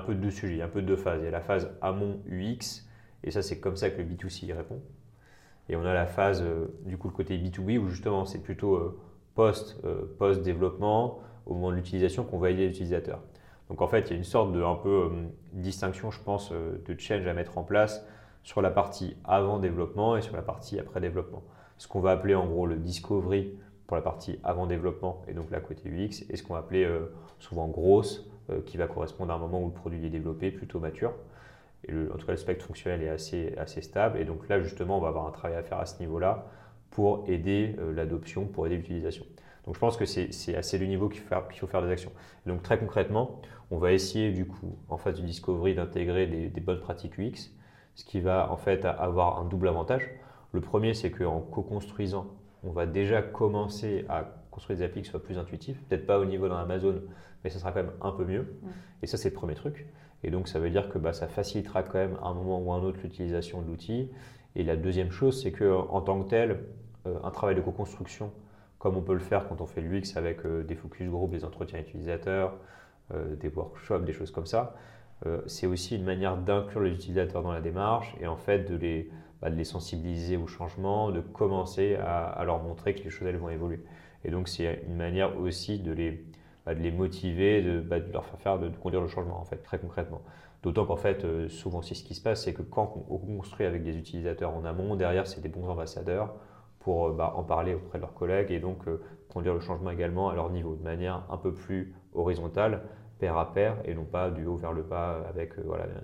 peu, 0.00 0.14
deux 0.14 0.30
sujets, 0.30 0.62
un 0.62 0.68
peu 0.68 0.82
deux 0.82 0.96
phases. 0.96 1.20
Il 1.20 1.24
y 1.24 1.28
a 1.28 1.30
la 1.30 1.40
phase 1.40 1.70
amont 1.82 2.20
UX, 2.28 2.86
et 3.22 3.30
ça, 3.30 3.42
c'est 3.42 3.60
comme 3.60 3.76
ça 3.76 3.90
que 3.90 3.98
le 3.98 4.04
B2C 4.04 4.46
y 4.46 4.52
répond. 4.52 4.80
Et 5.68 5.76
on 5.76 5.84
a 5.84 5.92
la 5.92 6.06
phase, 6.06 6.42
euh, 6.42 6.66
du 6.86 6.96
coup, 6.96 7.08
le 7.08 7.14
côté 7.14 7.38
B2B, 7.38 7.78
où 7.78 7.88
justement, 7.88 8.24
c'est 8.24 8.42
plutôt 8.42 8.76
euh, 8.76 8.98
post, 9.34 9.80
post-développement, 10.18 11.20
au 11.46 11.54
moment 11.54 11.70
de 11.70 11.76
l'utilisation, 11.76 12.24
qu'on 12.24 12.38
va 12.38 12.50
aider 12.50 12.66
l'utilisateur. 12.66 13.20
Donc, 13.68 13.82
en 13.82 13.88
fait, 13.88 14.08
il 14.08 14.10
y 14.10 14.12
a 14.14 14.16
une 14.16 14.24
sorte 14.24 14.52
de 14.52 14.62
un 14.62 14.74
peu 14.74 15.10
distinction, 15.52 16.10
je 16.10 16.20
pense, 16.20 16.50
de 16.52 16.98
change 16.98 17.26
à 17.26 17.34
mettre 17.34 17.58
en 17.58 17.62
place 17.62 18.04
sur 18.42 18.62
la 18.62 18.70
partie 18.70 19.16
avant 19.24 19.58
développement 19.58 20.16
et 20.16 20.22
sur 20.22 20.34
la 20.34 20.42
partie 20.42 20.80
après 20.80 21.00
développement. 21.00 21.42
Ce 21.78 21.88
qu'on 21.88 22.00
va 22.00 22.10
appeler 22.10 22.34
en 22.34 22.46
gros 22.46 22.66
le 22.66 22.76
discovery 22.76 23.54
pour 23.86 23.96
la 23.96 24.02
partie 24.02 24.38
avant 24.44 24.66
développement 24.66 25.22
et 25.28 25.32
donc 25.32 25.50
la 25.50 25.60
côté 25.60 25.88
UX, 25.88 26.24
et 26.28 26.36
ce 26.36 26.42
qu'on 26.42 26.54
va 26.54 26.60
appeler 26.60 26.84
euh, 26.84 27.10
souvent 27.38 27.68
grosse, 27.68 28.28
euh, 28.50 28.60
qui 28.64 28.76
va 28.76 28.86
correspondre 28.86 29.32
à 29.32 29.36
un 29.36 29.38
moment 29.38 29.62
où 29.62 29.66
le 29.66 29.72
produit 29.72 30.04
est 30.04 30.10
développé, 30.10 30.50
plutôt 30.50 30.80
mature. 30.80 31.12
Et 31.86 31.92
en 31.92 32.16
tout 32.16 32.26
cas, 32.26 32.32
le 32.32 32.38
spectre 32.38 32.64
fonctionnel 32.64 33.02
est 33.02 33.08
assez, 33.08 33.54
assez 33.56 33.82
stable. 33.82 34.18
Et 34.18 34.24
donc 34.24 34.48
là, 34.48 34.60
justement, 34.60 34.98
on 34.98 35.00
va 35.00 35.08
avoir 35.08 35.26
un 35.26 35.30
travail 35.30 35.56
à 35.56 35.62
faire 35.62 35.78
à 35.78 35.86
ce 35.86 36.00
niveau-là 36.00 36.46
pour 36.90 37.24
aider 37.28 37.76
euh, 37.78 37.94
l'adoption, 37.94 38.46
pour 38.46 38.66
aider 38.66 38.76
l'utilisation. 38.76 39.24
Donc 39.64 39.74
je 39.74 39.80
pense 39.80 39.96
que 39.96 40.06
c'est 40.06 40.56
assez 40.56 40.78
le 40.78 40.86
niveau 40.86 41.08
qu'il 41.08 41.20
faut, 41.20 41.34
faut, 41.54 41.66
faire 41.66 41.82
des 41.82 41.90
actions. 41.90 42.10
donc 42.46 42.62
très 42.62 42.78
concrètement, 42.78 43.42
on 43.70 43.76
va 43.76 43.92
essayer 43.92 44.32
du 44.32 44.46
coup, 44.46 44.78
en 44.88 44.96
phase 44.96 45.20
du 45.20 45.26
discovery, 45.26 45.74
d'intégrer 45.74 46.26
des, 46.26 46.48
des, 46.48 46.60
bonnes 46.62 46.80
pratiques 46.80 47.18
UX, 47.18 47.50
ce 47.94 48.04
qui 48.04 48.20
va 48.20 48.50
en 48.50 48.56
fait 48.56 48.86
avoir 48.86 49.38
un 49.38 49.44
double 49.44 49.68
avantage. 49.68 50.08
Le 50.52 50.60
premier, 50.60 50.94
c'est 50.94 51.10
qu'en 51.10 51.40
co-construisant 51.40 52.26
on 52.64 52.70
va 52.70 52.86
déjà 52.86 53.22
commencer 53.22 54.04
à 54.08 54.24
construire 54.50 54.78
des 54.78 54.84
applis 54.84 55.02
qui 55.02 55.10
soient 55.10 55.22
plus 55.22 55.38
intuitifs. 55.38 55.80
Peut-être 55.84 56.06
pas 56.06 56.18
au 56.18 56.24
niveau 56.24 56.48
dans 56.48 56.56
Amazon, 56.56 57.00
mais 57.44 57.50
ça 57.50 57.58
sera 57.58 57.72
quand 57.72 57.82
même 57.82 57.92
un 58.00 58.10
peu 58.10 58.24
mieux. 58.24 58.54
Et 59.02 59.06
ça, 59.06 59.16
c'est 59.16 59.30
le 59.30 59.34
premier 59.34 59.54
truc. 59.54 59.86
Et 60.24 60.30
donc, 60.30 60.48
ça 60.48 60.58
veut 60.58 60.70
dire 60.70 60.88
que 60.88 60.98
bah, 60.98 61.12
ça 61.12 61.28
facilitera 61.28 61.82
quand 61.82 61.98
même 61.98 62.16
à 62.22 62.28
un 62.28 62.34
moment 62.34 62.60
ou 62.60 62.72
à 62.72 62.76
un 62.76 62.82
autre 62.82 62.98
l'utilisation 63.02 63.62
de 63.62 63.68
l'outil. 63.68 64.10
Et 64.56 64.64
la 64.64 64.76
deuxième 64.76 65.12
chose, 65.12 65.40
c'est 65.40 65.52
qu'en 65.52 66.00
tant 66.00 66.22
que 66.22 66.30
tel, 66.30 66.64
euh, 67.06 67.16
un 67.22 67.30
travail 67.30 67.54
de 67.54 67.60
co-construction, 67.60 68.32
comme 68.78 68.96
on 68.96 69.02
peut 69.02 69.12
le 69.14 69.20
faire 69.20 69.48
quand 69.48 69.60
on 69.60 69.66
fait 69.66 69.80
l'UX 69.80 70.16
avec 70.16 70.44
euh, 70.44 70.64
des 70.64 70.74
focus 70.74 71.08
group, 71.08 71.30
des 71.30 71.44
entretiens 71.44 71.78
utilisateurs, 71.78 72.56
euh, 73.14 73.36
des 73.36 73.48
workshops, 73.48 74.00
des 74.00 74.12
choses 74.12 74.30
comme 74.30 74.46
ça, 74.46 74.74
c'est 75.46 75.66
aussi 75.66 75.96
une 75.96 76.04
manière 76.04 76.36
d'inclure 76.36 76.80
les 76.80 76.92
utilisateurs 76.92 77.42
dans 77.42 77.50
la 77.50 77.60
démarche 77.60 78.14
et 78.20 78.28
en 78.28 78.36
fait 78.36 78.70
de 78.70 78.76
les, 78.76 79.10
bah, 79.40 79.50
de 79.50 79.56
les 79.56 79.64
sensibiliser 79.64 80.36
au 80.36 80.46
changement, 80.46 81.10
de 81.10 81.20
commencer 81.20 81.96
à, 81.96 82.42
leur 82.44 82.62
montrer 82.62 82.94
que 82.94 83.04
les 83.04 83.10
choses 83.10 83.28
elles 83.28 83.36
vont 83.36 83.50
évoluer. 83.50 83.80
Et 84.24 84.30
donc 84.30 84.48
c'est 84.48 84.82
une 84.86 84.96
manière 84.96 85.38
aussi 85.38 85.78
de 85.78 85.92
les, 85.92 86.24
bah, 86.66 86.74
motiver, 86.74 87.62
de, 87.62 87.80
bah, 87.80 88.00
de, 88.00 88.12
leur 88.12 88.24
faire 88.24 88.40
faire, 88.40 88.58
de, 88.58 88.68
conduire 88.68 89.00
le 89.00 89.08
changement 89.08 89.40
en 89.40 89.44
fait, 89.44 89.58
très 89.58 89.78
concrètement. 89.78 90.22
D'autant 90.62 90.86
qu'en 90.86 90.96
fait, 90.96 91.24
euh, 91.24 91.48
souvent 91.48 91.82
c'est 91.82 91.94
ce 91.94 92.02
qui 92.02 92.14
se 92.14 92.20
passe, 92.20 92.44
c'est 92.44 92.52
que 92.52 92.62
quand 92.62 93.06
on 93.08 93.18
construit 93.18 93.64
avec 93.64 93.84
des 93.84 93.96
utilisateurs 93.96 94.54
en 94.54 94.64
amont, 94.64 94.96
derrière 94.96 95.26
c'est 95.26 95.40
des 95.40 95.48
bons 95.48 95.68
ambassadeurs 95.68 96.34
pour 96.80 97.06
euh, 97.06 97.16
en 97.16 97.44
parler 97.44 97.74
auprès 97.74 97.98
de 97.98 98.02
leurs 98.02 98.14
collègues 98.14 98.50
et 98.50 98.58
donc 98.58 98.88
euh, 98.88 99.00
conduire 99.28 99.54
le 99.54 99.60
changement 99.60 99.90
également 99.90 100.30
à 100.30 100.34
leur 100.34 100.50
niveau, 100.50 100.74
de 100.74 100.82
manière 100.82 101.24
un 101.30 101.36
peu 101.36 101.54
plus 101.54 101.94
horizontale, 102.12 102.82
pair 103.20 103.36
à 103.38 103.52
pair, 103.52 103.76
et 103.84 103.94
non 103.94 104.04
pas 104.04 104.30
du 104.30 104.46
haut 104.46 104.56
vers 104.56 104.72
le 104.72 104.82
bas 104.82 105.22
avec 105.28 105.54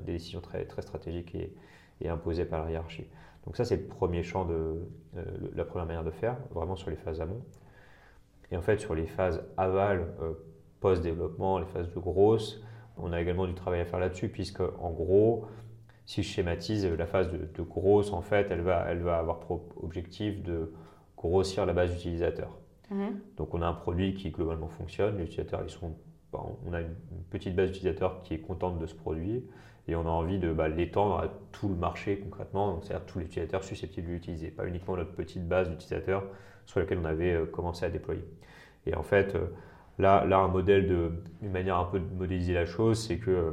des 0.05 0.13
décisions 0.13 0.41
très, 0.41 0.65
très 0.67 0.83
stratégiques 0.83 1.35
et, 1.35 1.53
et 2.01 2.09
imposées 2.09 2.45
par 2.45 2.65
la 2.65 2.71
hiérarchie. 2.71 3.07
Donc 3.45 3.57
ça, 3.57 3.65
c'est 3.65 3.77
le 3.77 3.85
premier 3.85 4.23
champ 4.23 4.45
de 4.45 4.89
euh, 5.17 5.25
la 5.55 5.65
première 5.65 5.87
manière 5.87 6.05
de 6.05 6.11
faire, 6.11 6.37
vraiment 6.53 6.77
sur 6.77 6.91
les 6.91 6.97
phases 6.97 7.21
amont. 7.21 7.43
Et 8.51 8.57
en 8.57 8.63
fait, 8.63 8.79
sur 8.79 8.95
les 8.95 9.07
phases 9.07 9.43
aval, 9.57 10.07
euh, 10.23 10.33
post-développement, 10.81 11.59
les 11.59 11.67
phases 11.67 11.93
de 11.93 11.99
grosse, 11.99 12.63
on 12.97 13.13
a 13.13 13.21
également 13.21 13.47
du 13.47 13.55
travail 13.55 13.81
à 13.81 13.85
faire 13.85 13.99
là-dessus, 13.99 14.29
puisque 14.29 14.61
en 14.61 14.91
gros, 14.91 15.47
si 16.07 16.23
je 16.23 16.29
schématise, 16.29 16.87
la 16.87 17.07
phase 17.07 17.31
de, 17.31 17.63
grosse, 17.63 18.13
en 18.13 18.23
fait, 18.23 18.49
elle 18.51 18.61
va, 18.61 18.87
elle 18.89 19.01
va 19.01 19.19
avoir 19.19 19.41
pour 19.41 19.65
objectif 19.83 20.43
de 20.43 20.73
grossir 21.17 21.67
la 21.67 21.73
base 21.73 21.93
d'utilisateurs. 21.93 22.57
Mhm. 22.91 23.21
Donc 23.37 23.55
on 23.55 23.63
a 23.63 23.67
un 23.67 23.73
produit 23.73 24.15
qui 24.15 24.31
globalement 24.31 24.69
fonctionne, 24.69 25.17
les 25.17 25.25
utilisateurs, 25.25 25.63
ils 25.65 25.71
sont, 25.71 25.95
on 26.67 26.73
a 26.73 26.81
une 26.81 26.95
petite 27.31 27.55
base 27.55 27.69
d'utilisateurs 27.69 28.23
qui 28.23 28.35
est 28.35 28.39
contente 28.39 28.79
de 28.79 28.87
ce 28.87 28.95
produit, 28.95 29.45
et 29.87 29.97
on 29.97 30.03
a 30.03 30.11
envie 30.11 30.39
de 30.39 30.53
bah, 30.53 30.69
l'étendre 30.69 31.19
à 31.19 31.29
tout 31.53 31.69
le 31.69 31.75
marché 31.75 32.19
concrètement, 32.19 32.81
c'est-à-dire 32.83 33.07
tous 33.07 33.19
les 33.19 33.27
utilisateurs 33.27 33.65
susceptibles 33.65 34.09
de 34.09 34.13
l'utiliser, 34.13 34.49
pas 34.49 34.67
uniquement 34.67 34.97
notre 34.97 35.13
petite 35.13 35.47
base 35.47 35.69
d'utilisateurs 35.69 36.25
sur 36.67 36.81
laquelle 36.81 36.99
on 36.99 37.05
avait 37.05 37.35
euh, 37.35 37.47
commencé 37.47 37.85
à 37.85 37.91
déployer. 37.91 38.25
Et 38.87 38.95
en 38.95 39.03
fait, 39.03 39.35
euh, 39.35 39.47
là, 39.99 40.25
là 40.25 40.39
un 40.39 40.49
modèle 40.49 40.89
de, 40.89 41.13
une 41.43 41.51
manière 41.51 41.77
un 41.77 41.85
peu 41.85 42.01
de 42.01 42.15
modéliser 42.15 42.55
la 42.55 42.65
chose, 42.65 42.99
c'est 43.07 43.19
que 43.19 43.31
euh, 43.31 43.51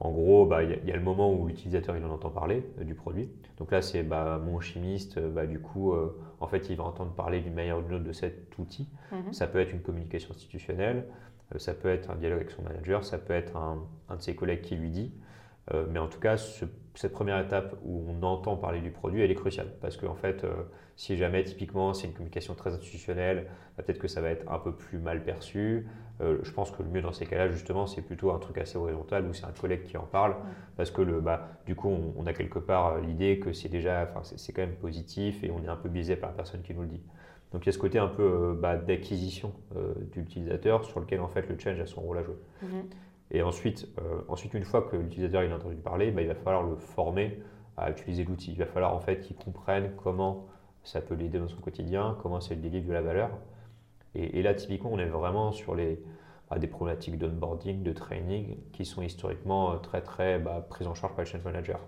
en 0.00 0.10
gros, 0.10 0.46
bah, 0.46 0.64
il 0.64 0.84
y, 0.84 0.90
a 0.90 0.96
le 0.96 1.02
moment 1.02 1.32
où 1.32 1.46
l'utilisateur 1.46 1.96
il 1.96 2.04
en 2.04 2.10
entend 2.10 2.30
parler 2.30 2.66
du 2.80 2.96
produit. 2.96 3.30
Donc 3.56 3.70
là, 3.70 3.82
c'est 3.82 4.02
bah, 4.02 4.40
mon 4.44 4.58
chimiste, 4.58 5.20
bah, 5.20 5.46
du 5.46 5.60
coup, 5.60 5.94
en 6.40 6.46
fait, 6.48 6.68
il 6.70 6.76
va 6.76 6.82
entendre 6.82 7.12
parler 7.12 7.38
d'une 7.38 7.54
manière 7.54 7.78
ou 7.78 7.82
d'une 7.82 7.94
autre 7.94 8.04
de 8.04 8.12
cet 8.12 8.58
outil. 8.58 8.88
Mhm. 9.12 9.32
Ça 9.32 9.46
peut 9.46 9.60
être 9.60 9.70
une 9.70 9.80
communication 9.80 10.30
institutionnelle, 10.32 11.04
ça 11.58 11.74
peut 11.74 11.88
être 11.88 12.10
un 12.10 12.16
dialogue 12.16 12.40
avec 12.40 12.50
son 12.50 12.62
manager, 12.62 13.04
ça 13.04 13.18
peut 13.18 13.34
être 13.34 13.56
un, 13.56 13.86
un 14.08 14.16
de 14.16 14.22
ses 14.22 14.34
collègues 14.34 14.62
qui 14.62 14.76
lui 14.76 14.90
dit. 14.90 15.12
Euh, 15.72 15.86
mais 15.88 15.98
en 15.98 16.08
tout 16.08 16.18
cas, 16.18 16.36
cette 16.36 17.12
première 17.12 17.38
étape 17.38 17.76
où 17.84 18.04
on 18.08 18.22
entend 18.24 18.56
parler 18.56 18.80
du 18.80 18.90
produit, 18.90 19.22
elle 19.22 19.30
est 19.30 19.36
cruciale. 19.36 19.68
Parce 19.80 19.96
qu'en 19.96 20.14
fait, 20.14 20.44
euh, 20.44 20.54
si 20.96 21.16
jamais 21.16 21.44
typiquement 21.44 21.94
c'est 21.94 22.08
une 22.08 22.12
communication 22.12 22.54
très 22.54 22.72
institutionnelle, 22.74 23.46
bah, 23.76 23.84
peut-être 23.84 24.00
que 24.00 24.08
ça 24.08 24.20
va 24.20 24.30
être 24.30 24.50
un 24.50 24.58
peu 24.58 24.74
plus 24.74 24.98
mal 24.98 25.22
perçu. 25.22 25.86
Euh, 26.20 26.38
je 26.42 26.50
pense 26.52 26.70
que 26.70 26.82
le 26.82 26.88
mieux 26.88 27.00
dans 27.00 27.12
ces 27.12 27.26
cas-là, 27.26 27.48
justement, 27.48 27.86
c'est 27.86 28.02
plutôt 28.02 28.32
un 28.32 28.38
truc 28.38 28.58
assez 28.58 28.76
horizontal 28.76 29.26
où 29.26 29.32
c'est 29.32 29.44
un 29.44 29.52
collègue 29.52 29.84
qui 29.84 29.96
en 29.96 30.04
parle. 30.04 30.34
Parce 30.76 30.90
que 30.90 31.02
le, 31.02 31.20
bah, 31.20 31.48
du 31.64 31.76
coup, 31.76 31.96
on, 32.16 32.26
a 32.26 32.32
quelque 32.32 32.58
part 32.58 32.98
l'idée 32.98 33.38
que 33.38 33.52
c'est 33.52 33.68
déjà, 33.68 34.02
enfin, 34.02 34.22
c'est 34.36 34.52
quand 34.52 34.62
même 34.62 34.76
positif 34.76 35.44
et 35.44 35.50
on 35.50 35.62
est 35.62 35.68
un 35.68 35.76
peu 35.76 35.88
biaisé 35.88 36.16
par 36.16 36.30
la 36.30 36.36
personne 36.36 36.62
qui 36.62 36.74
nous 36.74 36.82
le 36.82 36.88
dit. 36.88 37.02
Donc 37.52 37.64
il 37.64 37.66
y 37.66 37.68
a 37.68 37.72
ce 37.72 37.78
côté 37.78 37.98
un 37.98 38.08
peu 38.08 38.56
bah, 38.58 38.76
d'acquisition 38.76 39.52
d'utilisateur 40.12 40.84
sur 40.84 41.00
lequel 41.00 41.20
en 41.20 41.28
fait 41.28 41.48
le 41.48 41.58
change 41.58 41.78
a 41.80 41.86
son 41.86 42.00
rôle 42.00 42.18
à 42.18 42.22
jouer. 42.22 42.36
Mm-hmm. 42.64 42.84
Et 43.32 43.42
ensuite, 43.42 43.88
euh, 43.98 44.20
ensuite 44.28 44.54
une 44.54 44.64
fois 44.64 44.82
que 44.82 44.96
l'utilisateur 44.96 45.40
a 45.50 45.54
entendu 45.56 45.76
parler, 45.76 46.10
bah, 46.10 46.20
il 46.20 46.28
va 46.28 46.34
falloir 46.34 46.62
le 46.62 46.76
former 46.76 47.40
à 47.78 47.90
utiliser 47.90 48.24
l'outil. 48.24 48.52
Il 48.52 48.58
va 48.58 48.66
falloir 48.66 48.94
en 48.94 49.00
fait 49.00 49.20
qu'il 49.20 49.36
comprenne 49.36 49.92
comment 49.96 50.46
ça 50.82 51.00
peut 51.00 51.14
l'aider 51.14 51.38
dans 51.38 51.48
son 51.48 51.60
quotidien, 51.60 52.18
comment 52.22 52.40
c'est 52.40 52.54
le 52.54 52.60
délivre 52.60 52.88
de 52.88 52.92
la 52.92 53.00
valeur. 53.00 53.30
Et, 54.14 54.42
là, 54.42 54.52
typiquement, 54.52 54.90
on 54.92 54.98
est 54.98 55.06
vraiment 55.06 55.52
sur 55.52 55.74
les, 55.74 55.98
bah, 56.50 56.58
des 56.58 56.66
problématiques 56.66 57.16
d'onboarding, 57.16 57.82
de 57.82 57.92
training, 57.94 58.58
qui 58.72 58.84
sont 58.84 59.00
historiquement 59.00 59.72
euh, 59.72 59.76
très, 59.78 60.02
très 60.02 60.38
bah, 60.38 60.66
prises 60.68 60.86
en 60.86 60.94
charge 60.94 61.14
par 61.14 61.24
le 61.24 61.30
change 61.30 61.44
manager. 61.44 61.80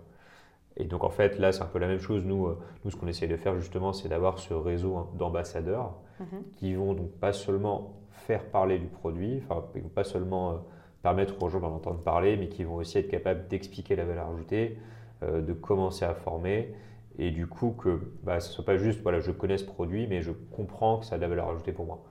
Et 0.77 0.85
donc, 0.85 1.05
en 1.05 1.11
fait, 1.11 1.39
là, 1.39 1.53
c'est 1.53 1.63
un 1.63 1.67
peu 1.67 1.79
la 1.79 1.87
même 1.87 2.01
chose. 2.01 2.25
Nous, 2.25 2.47
euh, 2.47 2.59
nous 2.85 2.91
ce 2.91 2.97
qu'on 2.97 3.07
essaie 3.07 3.29
de 3.29 3.37
faire, 3.37 3.57
justement, 3.57 3.93
c'est 3.93 4.09
d'avoir 4.09 4.39
ce 4.39 4.55
réseau 4.55 4.97
hein, 4.97 5.09
d'ambassadeurs 5.17 5.95
mm-hmm. 6.21 6.57
qui 6.57 6.75
vont 6.75 6.95
donc 6.95 7.11
pas 7.13 7.33
seulement 7.33 7.95
faire 8.11 8.45
parler 8.45 8.79
du 8.79 8.87
produit, 8.87 9.43
enfin, 9.49 9.65
pas 9.95 10.05
seulement 10.05 10.65
permettre 11.05 11.41
aux 11.43 11.51
gens 11.51 11.61
d'en 11.61 11.75
entendre 11.75 12.01
parler, 12.01 12.37
mais 12.39 12.49
qui 12.49 12.65
vont 12.65 12.77
aussi 12.77 12.97
être 12.97 13.09
capables 13.09 13.47
d'expliquer 13.47 13.95
la 13.95 14.07
valeur 14.07 14.29
ajoutée, 14.31 14.79
euh, 15.23 15.43
de 15.43 15.53
commencer 15.53 16.07
à 16.07 16.15
former, 16.15 16.75
et 17.19 17.31
du 17.31 17.47
coup 17.47 17.73
que 17.73 18.01
bah, 18.23 18.41
ce 18.41 18.49
ne 18.49 18.55
soit 18.55 18.65
pas 18.65 18.79
juste 18.79 19.03
voilà, 19.03 19.21
je 19.21 19.31
connais 19.31 19.59
ce 19.59 19.67
produit, 19.67 20.07
mais 20.07 20.23
je 20.23 20.33
comprends 20.33 20.99
que 20.99 21.05
ça 21.05 21.17
a 21.17 21.19
de 21.19 21.23
la 21.23 21.29
valeur 21.29 21.51
ajoutée 21.51 21.73
pour 21.73 21.85
moi. 21.85 22.03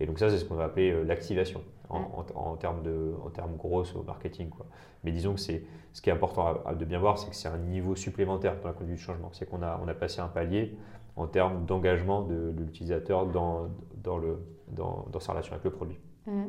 Et 0.00 0.06
donc 0.06 0.18
ça, 0.18 0.30
c'est 0.30 0.38
ce 0.38 0.44
qu'on 0.44 0.56
va 0.56 0.64
appeler 0.64 0.90
euh, 0.90 1.04
l'activation 1.04 1.62
en, 1.90 2.24
en, 2.34 2.56
termes 2.56 2.82
de, 2.82 3.14
en 3.24 3.30
termes 3.30 3.56
grosses 3.56 3.94
au 3.94 4.02
marketing. 4.02 4.48
Quoi. 4.48 4.66
Mais 5.04 5.12
disons 5.12 5.34
que 5.34 5.40
c'est 5.40 5.64
ce 5.92 6.00
qui 6.02 6.10
est 6.10 6.12
important 6.12 6.54
de 6.78 6.84
bien 6.84 6.98
voir, 6.98 7.18
c'est 7.18 7.30
que 7.30 7.36
c'est 7.36 7.48
un 7.48 7.58
niveau 7.58 7.96
supplémentaire 7.96 8.56
dans 8.60 8.68
la 8.68 8.74
conduite 8.74 8.96
du 8.96 9.02
changement. 9.02 9.30
C'est 9.32 9.48
qu'on 9.48 9.62
a, 9.62 9.80
on 9.82 9.88
a 9.88 9.94
passé 9.94 10.20
un 10.20 10.28
palier 10.28 10.76
en 11.16 11.26
termes 11.26 11.66
d'engagement 11.66 12.22
de, 12.22 12.54
l'utilisateur 12.56 13.26
dans, 13.26 13.68
dans, 14.02 14.18
le, 14.18 14.38
dans, 14.68 15.06
dans, 15.10 15.20
sa 15.20 15.32
relation 15.32 15.52
avec 15.52 15.64
le 15.64 15.70
produit. 15.70 15.98
Mmh. 16.26 16.44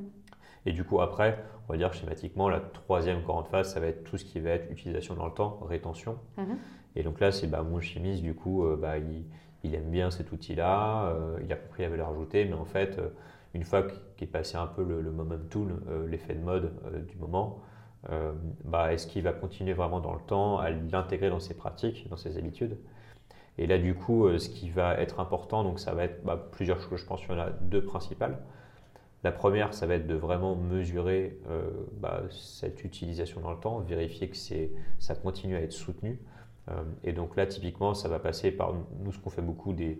Et 0.65 0.74
du 0.74 0.83
coup, 0.83 1.01
après, 1.01 1.43
on 1.67 1.74
va 1.74 1.77
dire 1.77 1.93
schématiquement, 1.93 2.50
la 2.50 2.60
troisième 2.60 3.21
grande 3.21 3.48
phase, 3.48 3.74
ça 3.74 3.79
va 3.79 3.88
être 3.88 4.03
tout 4.03 4.17
ce 4.17 4.25
qui 4.25 4.39
va 4.39 4.51
être 4.51 4.71
utilisation 4.71 5.15
dans 5.15 5.25
le 5.25 5.33
temps, 5.33 5.60
rétention. 5.67 6.17
Mhm. 6.38 6.57
Et 6.95 7.03
donc 7.03 7.19
là, 7.19 7.31
c'est 7.31 7.48
bah, 7.48 7.63
mon 7.63 7.79
chimiste, 7.79 8.21
du 8.21 8.36
coup, 8.36 8.65
euh, 8.65 8.75
bah, 8.75 8.95
il, 8.98 9.75
aime 9.75 9.89
bien 9.89 10.12
cet 10.12 10.31
outil-là, 10.31 11.05
euh, 11.05 11.39
il 11.43 11.51
a 11.51 11.55
compris 11.55 11.83
la 11.83 11.89
valeur 11.89 12.10
ajoutée, 12.10 12.45
mais 12.45 12.53
en 12.53 12.65
fait, 12.65 13.00
euh, 13.00 13.10
une 13.53 13.63
fois 13.63 13.84
qu'il 13.84 14.27
est 14.27 14.31
passé 14.31 14.58
un 14.58 14.67
peu 14.67 14.84
le, 14.84 15.01
le 15.01 15.12
momentum, 15.12 15.81
l'effet 16.08 16.36
de 16.36 16.39
mode 16.39 16.72
du 17.08 17.17
moment, 17.17 17.60
bah, 18.63 18.93
est-ce 18.93 19.08
qu'il 19.08 19.24
va 19.24 19.34
continuer 19.34 19.74
vraiment 19.74 20.00
dans 20.00 20.13
le 20.13 20.22
temps 20.22 20.58
à 20.58 20.70
l'intégrer 20.70 21.29
dans 21.29 21.39
ses 21.39 21.53
pratiques, 21.53 22.08
dans 22.10 22.17
ses 22.17 22.38
habitudes? 22.38 22.77
Et 23.58 23.67
là, 23.67 23.77
du 23.77 23.93
coup, 23.93 24.27
ce 24.38 24.50
qui 24.50 24.70
va 24.70 24.96
être 24.96 25.20
important, 25.20 25.63
donc 25.63 25.79
ça 25.79 25.93
va 25.93 26.05
être 26.05 26.24
bah, 26.24 26.50
plusieurs 26.51 26.79
choses, 26.79 27.01
je 27.01 27.05
pense 27.05 27.22
qu'il 27.22 27.31
y 27.31 27.34
en 27.36 27.41
a 27.41 27.50
deux 27.50 27.84
principales. 27.84 28.39
La 29.24 29.31
première, 29.31 29.74
ça 29.74 29.86
va 29.86 29.96
être 29.96 30.08
de 30.08 30.15
vraiment 30.15 30.55
mesurer 30.55 31.38
euh, 31.48 31.70
bah, 32.00 32.24
cette 32.31 32.84
utilisation 32.84 33.41
dans 33.41 33.51
le 33.51 33.60
temps, 33.60 33.79
vérifier 33.79 34.29
que 34.29 34.38
ça 34.98 35.15
continue 35.15 35.55
à 35.55 35.62
être 35.62 35.74
soutenu. 35.74 36.20
Euh, 36.70 36.81
et 37.03 37.13
donc 37.13 37.36
là, 37.36 37.46
typiquement, 37.46 37.93
ça 37.93 38.10
va 38.10 38.17
passer 38.17 38.51
par 38.51 38.74
nous, 38.74 39.12
ce 39.12 39.20
qu'on 39.20 39.29
fait 39.29 39.43
beaucoup, 39.43 39.74
des, 39.74 40.00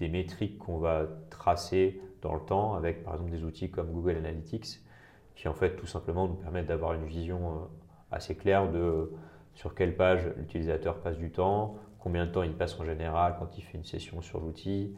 métriques 0.00 0.58
qu'on 0.58 0.78
va 0.78 1.06
tracer 1.30 2.00
dans 2.22 2.34
le 2.34 2.40
temps 2.40 2.74
avec, 2.74 3.04
par 3.04 3.14
exemple, 3.14 3.30
des 3.30 3.44
outils 3.44 3.70
comme 3.70 3.92
Google 3.92 4.16
Analytics, 4.16 4.80
qui 5.34 5.48
en 5.48 5.54
fait 5.54 5.76
tout 5.76 5.86
simplement 5.86 6.26
nous 6.28 6.34
permettent 6.34 6.66
d'avoir 6.66 6.94
une 6.94 7.04
vision 7.04 7.52
euh, 7.52 7.58
assez 8.10 8.34
claire 8.36 8.70
de 8.70 9.12
sur 9.54 9.74
quelle 9.74 9.96
page 9.96 10.28
l'utilisateur 10.36 11.00
passe 11.00 11.16
du 11.16 11.30
temps, 11.30 11.76
combien 11.98 12.26
de 12.26 12.30
temps 12.30 12.42
il 12.42 12.54
passe 12.54 12.78
en 12.78 12.84
général 12.84 13.36
quand 13.38 13.58
il 13.58 13.62
fait 13.62 13.76
une 13.76 13.84
session 13.84 14.22
sur 14.22 14.40
l'outil, 14.40 14.94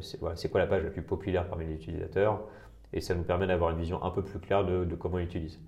c'est 0.00 0.50
quoi 0.50 0.60
la 0.60 0.66
page 0.66 0.82
la 0.84 0.90
plus 0.90 1.02
populaire 1.02 1.46
parmi 1.48 1.64
les 1.64 1.74
utilisateurs? 1.74 2.42
Et 2.92 3.00
ça 3.00 3.14
nous 3.14 3.22
permet 3.22 3.46
d'avoir 3.46 3.70
une 3.70 3.78
vision 3.78 4.02
un 4.02 4.10
peu 4.10 4.22
plus 4.22 4.40
claire 4.40 4.64
de, 4.64 4.94
comment 4.96 5.18
il 5.18 5.24
utilise. 5.24 5.60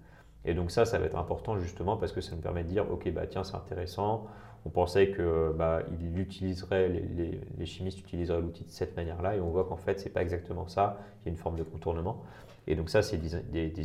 Et 0.44 0.54
donc 0.54 0.70
ça, 0.70 0.84
ça 0.84 0.98
va 0.98 1.06
être 1.06 1.16
important 1.16 1.56
justement 1.58 1.96
parce 1.96 2.12
que 2.12 2.20
ça 2.20 2.34
nous 2.34 2.42
permet 2.42 2.64
de 2.64 2.68
dire, 2.68 2.90
ok, 2.90 3.10
bah 3.12 3.26
tiens, 3.26 3.44
c'est 3.44 3.54
intéressant. 3.54 4.26
On 4.64 4.70
pensait 4.70 5.10
que 5.10 5.52
bah, 5.56 5.82
il 6.00 6.18
utiliserait, 6.18 6.88
les, 6.88 7.66
chimistes 7.66 7.98
utiliseraient 7.98 8.40
l'outil 8.40 8.64
de 8.64 8.70
cette 8.70 8.96
manière-là, 8.96 9.36
et 9.36 9.40
on 9.40 9.50
voit 9.50 9.64
qu'en 9.64 9.76
fait, 9.76 9.98
c'est 9.98 10.10
pas 10.10 10.22
exactement 10.22 10.68
ça. 10.68 11.00
Il 11.20 11.26
y 11.26 11.28
a 11.30 11.32
une 11.32 11.38
forme 11.38 11.56
de 11.56 11.64
contournement. 11.64 12.22
Et 12.66 12.76
donc 12.76 12.90
ça, 12.90 13.02
c'est 13.02 13.16
des, 13.16 13.34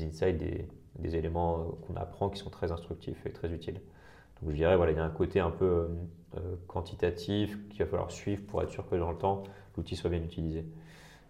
insights, 0.03 0.37
des, 0.37 1.15
éléments 1.15 1.59
euh, 1.59 1.63
qu'on 1.85 1.95
apprend 1.95 2.29
qui 2.29 2.39
sont 2.39 2.49
très 2.49 2.71
instructifs 2.71 3.25
et 3.25 3.31
très 3.31 3.51
utiles. 3.51 3.81
Donc 4.41 4.51
je 4.51 4.55
dirais, 4.55 4.75
voilà, 4.77 4.91
il 4.91 4.97
y 4.97 4.99
a 4.99 5.03
un 5.03 5.09
côté 5.09 5.39
un 5.39 5.49
peu 5.49 5.65
euh, 5.65 5.87
euh, 6.37 6.55
quantitatif 6.67 7.57
qu'il 7.69 7.79
va 7.79 7.87
falloir 7.87 8.11
suivre 8.11 8.43
pour 8.45 8.61
être 8.61 8.69
sûr 8.69 8.87
que 8.87 8.95
dans 8.95 9.11
le 9.11 9.17
temps, 9.17 9.43
l'outil 9.75 9.95
soit 9.95 10.11
bien 10.11 10.21
utilisé. 10.21 10.63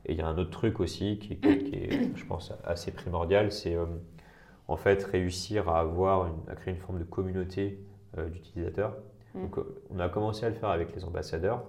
Et 0.06 0.14
il 0.14 0.18
y 0.18 0.22
a 0.22 0.28
un 0.28 0.38
autre 0.38 0.52
truc 0.52 0.80
aussi 0.82 1.20
qui, 1.20 1.34
est, 1.44 2.16
je 2.16 2.26
pense, 2.26 2.54
assez 2.66 2.92
primordial, 2.92 3.52
c'est 3.52 3.76
en 4.70 4.78
fait 4.78 5.04
réussir 5.04 5.68
à 5.68 5.80
avoir, 5.80 6.32
à 6.48 6.56
créer 6.56 6.74
une 6.74 6.80
forme 6.80 7.00
de 7.00 7.04
communauté 7.04 7.80
d'utilisateurs. 8.32 8.96
Mm. 9.38 9.42
Donc, 9.44 9.58
euh, 9.58 9.82
on 9.90 10.00
a 10.00 10.10
commencé 10.10 10.46
à 10.46 10.50
le 10.50 10.56
faire 10.56 10.70
avec 10.70 10.96
les 10.96 11.04
ambassadeurs, 11.06 11.64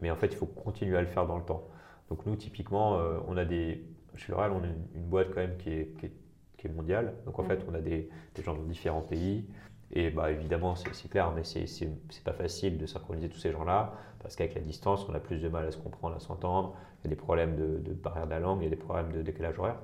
mais 0.00 0.10
en 0.10 0.16
fait, 0.16 0.28
il 0.28 0.36
faut 0.36 0.46
continuer 0.46 0.96
à 0.96 1.00
le 1.00 1.06
faire 1.06 1.26
dans 1.26 1.36
le 1.36 1.44
temps. 1.44 1.68
Donc, 2.10 2.24
nous, 2.26 2.36
typiquement, 2.36 2.98
on 3.26 3.36
a 3.36 3.44
des, 3.44 3.84
chez 4.16 4.32
L'Oréal, 4.32 4.52
on 4.52 4.62
a 4.62 4.66
une, 4.66 5.04
boîte 5.04 5.28
quand 5.28 5.40
même 5.40 5.58
qui 5.58 5.70
est, 5.70 5.94
qui 6.56 6.66
est, 6.66 6.70
mondiale. 6.70 7.14
Donc, 7.26 7.38
en 7.38 7.42
mm. 7.42 7.48
fait, 7.48 7.60
on 7.70 7.74
a 7.74 7.80
des, 7.80 8.08
des, 8.34 8.42
gens 8.42 8.54
dans 8.54 8.62
différents 8.62 9.02
pays. 9.02 9.44
Et 9.92 10.10
bah, 10.10 10.30
évidemment, 10.30 10.74
c'est 10.74 11.08
clair, 11.08 11.32
mais 11.34 11.44
c'est 11.44 12.24
pas 12.24 12.32
facile 12.32 12.76
de 12.78 12.86
synchroniser 12.86 13.28
tous 13.28 13.38
ces 13.38 13.52
gens-là, 13.52 13.94
parce 14.20 14.36
qu'avec 14.36 14.54
la 14.54 14.60
distance, 14.60 15.06
on 15.08 15.14
a 15.14 15.20
plus 15.20 15.38
de 15.38 15.48
mal 15.48 15.66
à 15.66 15.70
se 15.70 15.78
comprendre, 15.78 16.16
à 16.16 16.20
s'entendre. 16.20 16.74
Il 17.00 17.04
y 17.04 17.08
a 17.08 17.10
des 17.10 17.20
problèmes 17.20 17.56
de, 17.56 17.78
de, 17.78 17.92
barrière 17.94 18.26
de 18.26 18.30
la 18.30 18.40
langue, 18.40 18.60
il 18.60 18.64
y 18.64 18.66
a 18.66 18.70
des 18.70 18.76
problèmes 18.76 19.12
de 19.12 19.22
décalage 19.22 19.58
horaire. 19.58 19.78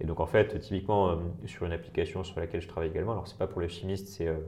Et 0.00 0.04
donc, 0.04 0.20
en 0.20 0.26
fait, 0.26 0.58
typiquement, 0.60 1.10
euh, 1.10 1.16
sur 1.46 1.66
une 1.66 1.72
application 1.72 2.22
sur 2.22 2.38
laquelle 2.38 2.60
je 2.60 2.68
travaille 2.68 2.90
également, 2.90 3.12
alors 3.12 3.26
c'est 3.26 3.38
pas 3.38 3.46
pour 3.46 3.60
les 3.60 3.68
chimistes, 3.68 4.08
c'est 4.08 4.28
euh, 4.28 4.38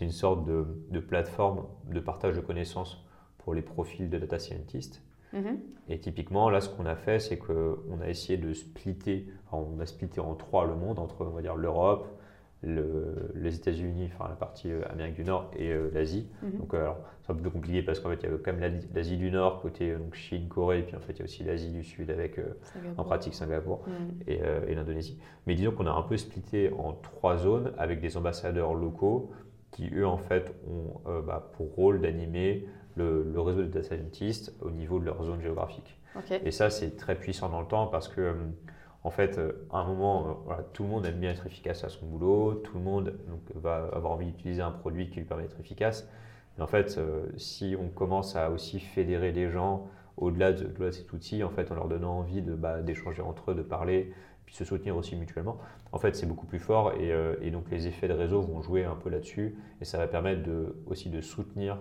une 0.00 0.10
sorte 0.10 0.44
de, 0.44 0.66
de, 0.90 1.00
plateforme 1.00 1.66
de 1.90 2.00
partage 2.00 2.36
de 2.36 2.40
connaissances 2.40 3.04
pour 3.38 3.54
les 3.54 3.62
profils 3.62 4.08
de 4.08 4.18
data 4.18 4.38
scientists. 4.38 5.02
Mm-hmm. 5.34 5.56
Et 5.88 5.98
typiquement, 5.98 6.50
là, 6.50 6.60
ce 6.60 6.68
qu'on 6.68 6.86
a 6.86 6.96
fait, 6.96 7.18
c'est 7.18 7.38
qu'on 7.38 8.00
a 8.00 8.08
essayé 8.08 8.38
de 8.38 8.52
splitter, 8.52 9.28
on 9.52 9.78
a 9.80 9.86
splitté 9.86 10.20
en 10.20 10.34
trois 10.34 10.66
le 10.66 10.74
monde, 10.74 10.98
entre, 10.98 11.24
on 11.24 11.30
va 11.30 11.42
dire, 11.42 11.56
l'Europe, 11.56 12.06
les 12.62 13.54
États-Unis, 13.54 14.10
enfin 14.12 14.28
la 14.28 14.34
partie 14.34 14.70
euh, 14.70 14.82
Amérique 14.90 15.14
du 15.14 15.24
Nord 15.24 15.50
et 15.56 15.70
euh, 15.70 15.90
l'Asie. 15.92 16.26
Mhm. 16.42 16.58
Donc 16.58 16.74
euh, 16.74 16.90
c'est 17.22 17.30
un 17.30 17.34
peu 17.36 17.42
plus 17.42 17.50
compliqué 17.50 17.82
parce 17.82 18.00
qu'en 18.00 18.10
fait 18.10 18.16
il 18.16 18.22
y 18.24 18.26
avait 18.26 18.38
quand 18.38 18.52
même 18.52 18.80
l'Asie 18.94 19.16
du 19.16 19.30
Nord 19.30 19.62
côté 19.62 19.94
donc 19.94 20.14
Chine, 20.14 20.48
Corée, 20.48 20.80
et 20.80 20.82
puis 20.82 20.96
en 20.96 21.00
fait 21.00 21.12
il 21.12 21.18
y 21.18 21.22
a 21.22 21.24
aussi 21.24 21.44
l'Asie 21.44 21.70
du 21.70 21.84
Sud 21.84 22.10
avec 22.10 22.40
en 22.96 23.04
pratique 23.04 23.34
Singapour 23.34 23.84
mhm. 23.86 24.22
et, 24.26 24.74
l'Indonésie. 24.74 25.18
Mais 25.46 25.54
disons 25.54 25.70
qu'on 25.70 25.86
a 25.86 25.92
un 25.92 26.02
peu 26.02 26.16
splitté 26.16 26.72
en 26.76 26.94
trois 26.94 27.36
zones 27.36 27.72
avec 27.78 28.00
des 28.00 28.16
ambassadeurs 28.16 28.74
locaux 28.74 29.30
qui 29.70 29.90
eux 29.94 30.06
en 30.06 30.18
fait 30.18 30.54
ont 30.66 31.00
bah, 31.22 31.50
pour 31.56 31.74
rôle 31.74 32.00
d'animer 32.00 32.66
le, 32.96 33.40
réseau 33.40 33.62
de 33.62 33.66
data 33.66 33.96
scientists 33.96 34.54
au 34.60 34.70
niveau 34.70 34.98
de 34.98 35.04
leur 35.04 35.22
zone 35.22 35.40
géographique. 35.40 36.00
Et 36.44 36.50
ça 36.50 36.70
c'est 36.70 36.96
très 36.96 37.14
puissant 37.14 37.48
dans 37.48 37.60
le 37.60 37.66
temps 37.66 37.86
parce 37.86 38.08
que 38.08 38.34
en 39.04 39.10
fait, 39.10 39.38
euh, 39.38 39.52
à 39.72 39.78
un 39.78 39.84
moment, 39.84 40.44
euh, 40.50 40.54
tout 40.72 40.82
le 40.82 40.88
monde 40.88 41.06
aime 41.06 41.18
bien 41.18 41.30
être 41.30 41.46
efficace 41.46 41.84
à 41.84 41.88
son 41.88 42.04
boulot, 42.06 42.54
tout 42.54 42.76
le 42.76 42.84
monde 42.84 43.14
va 43.54 43.88
avoir 43.92 44.12
envie 44.12 44.26
d'utiliser 44.26 44.60
un 44.60 44.70
produit 44.70 45.08
qui 45.08 45.16
lui 45.16 45.24
permet 45.24 45.44
d'être 45.44 45.60
efficace. 45.60 46.08
Mais 46.56 46.64
en 46.64 46.66
fait, 46.66 46.96
euh, 46.98 47.26
si 47.36 47.76
on 47.80 47.88
commence 47.88 48.34
à 48.34 48.50
aussi 48.50 48.80
fédérer 48.80 49.32
les 49.32 49.50
gens 49.50 49.86
au-delà 50.16 50.52
de, 50.52 50.90
cet 50.90 51.12
outil, 51.12 51.44
en 51.44 51.50
fait, 51.50 51.70
en 51.70 51.76
leur 51.76 51.88
donnant 51.88 52.18
envie 52.18 52.40
bah, 52.40 52.82
d'échanger 52.82 53.22
entre 53.22 53.52
eux, 53.52 53.54
de 53.54 53.62
parler, 53.62 54.12
se 54.50 54.64
soutenir 54.64 54.96
aussi 54.96 55.16
mutuellement. 55.16 55.58
En 55.92 55.98
fait, 55.98 56.16
c'est 56.16 56.26
beaucoup 56.26 56.46
plus 56.46 56.58
fort 56.58 56.92
et, 56.94 57.50
donc 57.50 57.70
les 57.70 57.86
effets 57.86 58.08
de 58.08 58.12
réseau 58.12 58.40
vont 58.40 58.60
jouer 58.62 58.84
un 58.84 58.94
peu 58.94 59.10
là-dessus 59.10 59.56
et 59.80 59.84
ça 59.84 59.98
va 59.98 60.06
permettre 60.06 60.48
aussi 60.86 61.10
de 61.10 61.20
soutenir 61.20 61.78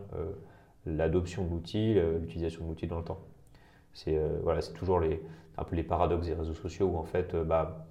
l'adoption 0.85 1.45
de 1.45 1.49
l'outil, 1.49 1.99
l'utilisation 2.19 2.63
de 2.63 2.69
l'outil 2.69 2.87
dans 2.87 2.99
le 2.99 3.03
temps. 3.03 3.19
C'est 3.93 4.17
voilà, 4.43 4.61
toujours 4.61 5.01
un 5.57 5.63
peu 5.63 5.75
les 5.75 5.83
paradoxes 5.83 6.27
des 6.27 6.33
réseaux 6.33 6.53
sociaux 6.53 6.87
où 6.87 6.97
en 6.97 7.03
fait, 7.03 7.35
bah, 7.35 7.87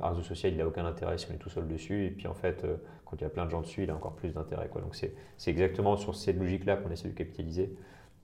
un 0.00 0.08
réseau 0.10 0.22
social, 0.22 0.52
il 0.52 0.58
n'a 0.58 0.66
aucun 0.66 0.86
intérêt 0.86 1.18
si 1.18 1.26
on 1.30 1.34
est 1.34 1.38
tout 1.38 1.50
seul 1.50 1.68
dessus. 1.68 2.06
Et 2.06 2.10
puis 2.10 2.26
en 2.26 2.34
fait, 2.34 2.64
quand 3.04 3.16
il 3.16 3.22
y 3.22 3.26
a 3.26 3.30
plein 3.30 3.44
de 3.44 3.50
gens 3.50 3.60
dessus, 3.60 3.82
il 3.82 3.90
a 3.90 3.94
encore 3.94 4.14
plus 4.14 4.32
d'intérêt. 4.32 4.70
Donc 4.74 4.94
c'est 4.94 5.14
exactement 5.46 5.96
sur 5.96 6.14
cette 6.14 6.38
logique-là 6.38 6.76
qu'on 6.76 6.90
essaie 6.90 7.08
de 7.08 7.14
capitaliser. 7.14 7.76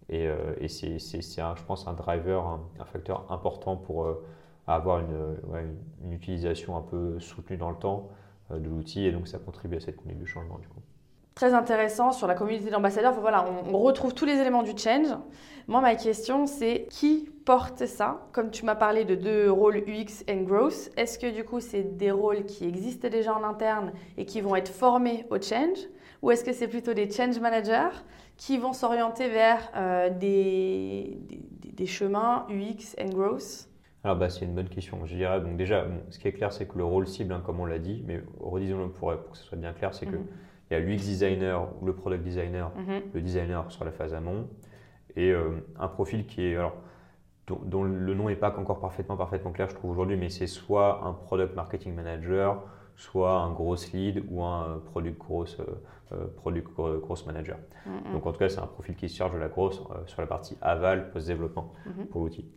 Et, 0.09 0.29
euh, 0.29 0.69
c'est, 0.69 0.99
je 0.99 1.65
pense, 1.65 1.87
un 1.87 1.93
driver, 1.93 2.47
un, 2.79 2.85
facteur 2.85 3.31
important 3.31 3.77
pour 3.77 4.05
euh, 4.05 4.25
avoir 4.67 5.01
une, 5.01 6.13
utilisation 6.13 6.77
un 6.77 6.83
peu 6.83 7.19
soutenue 7.21 7.57
dans 7.57 7.71
le 7.71 7.77
temps 7.77 8.09
euh, 8.51 8.59
de 8.59 8.69
l'outil. 8.69 9.05
Et 9.07 9.13
donc 9.13 9.29
ça 9.29 9.39
contribue 9.39 9.77
à 9.77 9.81
cette 9.81 9.97
conduite 9.97 10.19
de 10.19 10.27
changement 10.27 10.59
du 10.59 10.69
coup 10.69 10.81
très 11.37 11.53
intéressant 11.53 12.13
sur 12.13 12.27
la 12.27 12.35
communauté 12.35 12.71
d'ambassadeurs. 12.71 13.13
voilà, 13.21 13.45
on, 13.71 13.79
retrouve 13.79 14.15
tous 14.15 14.25
les 14.25 14.39
éléments 14.39 14.63
du 14.63 14.73
change. 14.77 15.09
Moi, 15.69 15.83
ma 15.83 15.95
question, 15.95 16.47
c'est 16.47 16.87
qui 16.91 17.29
porte 17.45 17.85
ça? 17.85 18.27
Comme 18.33 18.51
tu 18.51 18.65
m'as 18.65 18.75
parlé 18.75 19.05
de 19.05 19.15
deux 19.15 19.51
rôles 19.51 19.85
UX 19.87 20.25
and 20.31 20.45
Growth, 20.45 20.91
est-ce 20.97 21.19
que 21.19 21.31
du 21.31 21.45
coup, 21.45 21.61
c'est 21.61 21.97
des 21.99 22.11
rôles 22.11 22.47
qui 22.47 22.65
existent 22.65 23.09
déjà 23.09 23.35
en 23.35 23.45
interne 23.45 23.93
et 24.17 24.25
qui 24.25 24.41
vont 24.41 24.57
être 24.57 24.73
formés 24.73 25.27
au 25.29 25.39
change? 25.39 25.79
Ou 26.23 26.31
est-ce 26.31 26.43
que 26.43 26.55
c'est 26.55 26.69
plutôt 26.69 26.95
des 26.95 27.11
change 27.11 27.39
managers 27.39 27.95
qui 28.39 28.57
vont 28.57 28.73
s'orienter 28.73 29.29
vers 29.29 29.71
euh, 29.77 30.09
des, 30.09 31.19
des, 31.75 31.87
chemins 31.87 32.47
UX 32.49 32.97
and 32.99 33.11
Growth? 33.11 33.69
Alors, 34.07 34.19
bah, 34.19 34.31
c'est 34.31 34.45
une 34.45 34.55
bonne 34.55 34.69
question. 34.69 35.05
Je 35.05 35.17
dirais, 35.17 35.41
donc 35.41 35.57
déjà, 35.57 35.85
ce 36.11 36.19
qui 36.19 36.29
est 36.29 36.33
clair, 36.33 36.53
c'est 36.53 36.67
que 36.67 36.79
le 36.79 36.85
rôle 36.85 37.07
cible, 37.07 37.33
hein, 37.33 37.43
comme 37.45 37.61
on 37.61 37.67
l'a 37.67 37.79
dit, 37.79 38.03
mais 38.07 38.23
redisons-le 38.41 38.89
pour, 38.89 39.15
pour, 39.17 39.33
que 39.33 39.39
ce 39.39 39.45
soit 39.45 39.59
bien 39.59 39.73
clair, 39.73 39.95
c'est 39.95 40.07
que 40.07 40.17
mhm 40.17 40.27
il 40.71 40.75
y 40.75 40.77
a 40.77 40.81
l'UX 40.81 40.97
designer 40.97 41.69
ou 41.81 41.87
le 41.87 41.95
product 41.95 42.23
designer, 42.23 42.71
mhm. 42.77 43.03
le 43.15 43.21
designer 43.21 43.71
sur 43.71 43.85
la 43.85 43.93
phase 43.93 44.15
amont, 44.15 44.49
et 45.15 45.31
euh, 45.31 45.51
un 45.79 45.89
profil 45.89 46.27
qui 46.27 46.43
est, 46.43 46.57
alors, 46.57 46.75
dont, 47.47 47.85
le 47.85 48.15
nom 48.15 48.29
n'est 48.29 48.37
pas 48.37 48.55
encore 48.59 48.81
parfaitement, 48.81 49.17
parfaitement 49.17 49.53
clair, 49.53 49.69
je 49.69 49.75
trouve 49.75 49.93
aujourd'hui, 49.93 50.17
mais 50.17 50.29
c'est 50.29 50.49
soit 50.49 51.05
un 51.05 51.13
product 51.13 51.55
marketing 51.55 51.95
manager, 51.95 52.63
soit 52.97 53.39
un 53.39 53.53
gros 53.53 53.77
lead 53.93 54.25
ou 54.31 54.43
un 54.43 54.81
product 54.87 55.19
gross, 55.19 55.59
euh, 56.13 56.27
product 56.37 56.69
gross 56.75 57.25
manager. 57.27 57.59
Mhm. 57.87 58.15
Donc 58.15 58.27
en 58.27 58.33
tout 58.33 58.39
cas, 58.39 58.49
c'est 58.49 58.61
un 58.61 58.67
profil 58.67 58.97
qui 58.97 59.09
se 59.09 59.17
charge 59.17 59.35
de 59.35 59.39
la 59.39 59.49
grosse 59.49 59.81
euh, 59.91 60.05
sur 60.07 60.21
la 60.21 60.27
partie 60.27 60.57
aval 60.61 61.11
post-développement 61.11 61.73
pour 62.11 62.23
l'outil. 62.23 62.51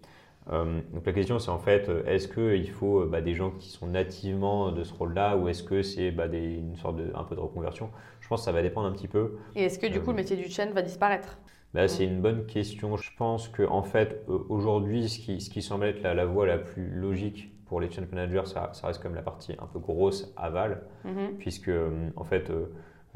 Euh, 0.51 0.81
donc 0.93 1.05
la 1.05 1.13
question 1.13 1.37
c'est 1.37 1.51
en 1.51 1.59
fait, 1.59 1.89
euh, 1.89 2.03
est-ce 2.05 2.27
qu'il 2.27 2.69
faut 2.71 3.01
euh, 3.01 3.05
bah, 3.05 3.21
des 3.21 3.35
gens 3.35 3.51
qui 3.51 3.69
sont 3.69 3.87
nativement 3.87 4.71
de 4.71 4.83
ce 4.83 4.93
rôle-là 4.93 5.37
ou 5.37 5.47
est-ce 5.47 5.63
que 5.63 5.83
c'est 5.83 6.11
bah, 6.11 6.25
une 6.25 6.75
sorte 6.75 6.97
de, 6.97 7.11
un 7.15 7.23
peu 7.23 7.35
de 7.35 7.39
reconversion? 7.39 7.89
Je 8.19 8.27
pense 8.27 8.41
que 8.41 8.45
ça 8.45 8.51
va 8.51 8.61
dépendre 8.61 8.87
un 8.87 8.91
petit 8.91 9.07
peu. 9.07 9.37
Et 9.55 9.63
est-ce 9.63 9.77
que 9.77 9.87
du 9.87 10.01
coup 10.01 10.09
le 10.09 10.17
métier 10.17 10.35
du 10.35 10.49
chain 10.49 10.71
va 10.73 10.81
disparaître? 10.81 11.37
bah, 11.73 11.87
C'est 11.87 12.05
une 12.05 12.21
bonne 12.21 12.45
question. 12.45 12.97
Je 12.97 13.11
pense 13.17 13.47
qu'en 13.47 13.77
en 13.77 13.83
fait 13.83 14.25
aujourd'hui 14.27 15.07
ce 15.09 15.19
qui, 15.19 15.39
ce 15.39 15.49
qui 15.49 15.61
semble 15.61 15.85
être 15.85 16.01
la, 16.01 16.25
voie 16.25 16.47
la 16.47 16.57
plus 16.57 16.89
logique 16.89 17.51
pour 17.67 17.79
les 17.79 17.91
change 17.91 18.09
managers, 18.11 18.45
ça, 18.45 18.71
ça, 18.73 18.87
reste 18.87 19.03
comme 19.03 19.13
la 19.13 19.21
partie 19.21 19.53
un 19.59 19.67
peu 19.67 19.77
grosse 19.77 20.33
aval, 20.35 20.81
mm-hmm. 21.05 21.37
puisque 21.37 21.71
en 22.15 22.23
fait 22.23 22.51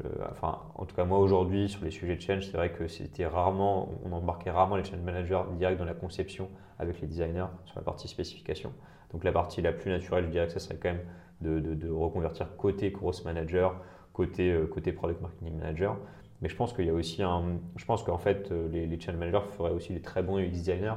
euh, 0.04 0.08
enfin, 0.30 0.60
en 0.74 0.84
tout 0.86 0.96
cas, 0.96 1.04
moi 1.04 1.18
aujourd'hui, 1.18 1.68
sur 1.68 1.84
les 1.84 1.90
sujets 1.90 2.16
de 2.16 2.20
change, 2.20 2.46
c'est 2.46 2.56
vrai 2.56 2.72
que 2.72 2.88
c'était 2.88 3.26
rarement, 3.26 3.88
on 4.04 4.12
embarquait 4.12 4.50
rarement 4.50 4.76
les 4.76 4.84
change 4.84 5.00
managers 5.00 5.42
direct 5.56 5.78
dans 5.78 5.84
la 5.84 5.94
conception 5.94 6.48
avec 6.78 7.00
les 7.00 7.06
designers 7.06 7.46
sur 7.64 7.76
la 7.76 7.82
partie 7.82 8.08
spécification. 8.08 8.72
Donc 9.12 9.24
la 9.24 9.32
partie 9.32 9.62
la 9.62 9.72
plus 9.72 9.90
naturelle, 9.90 10.24
je 10.26 10.30
dirais 10.30 10.46
que 10.46 10.52
ça 10.52 10.60
serait 10.60 10.76
quand 10.76 10.90
même 10.90 11.02
de, 11.40 11.90
reconvertir 11.90 12.56
côté 12.56 12.92
cross 12.92 13.24
manager, 13.24 13.80
côté, 14.12 14.52
euh, 14.52 14.66
côté 14.66 14.92
product 14.92 15.20
marketing 15.20 15.56
manager. 15.56 15.96
Mais 16.40 16.48
je 16.48 16.56
pense 16.56 16.72
qu'il 16.72 16.86
y 16.86 16.90
a 16.90 16.94
aussi 16.94 17.22
un, 17.22 17.58
je 17.76 17.84
pense 17.84 18.02
qu'en 18.02 18.18
fait, 18.18 18.50
euh, 18.50 18.68
les, 18.68 19.00
channel 19.00 19.18
managers 19.18 19.46
feraient 19.50 19.70
aussi 19.70 19.92
des 19.92 20.02
très 20.02 20.22
bons 20.22 20.38
UX 20.38 20.50
designers 20.50 20.96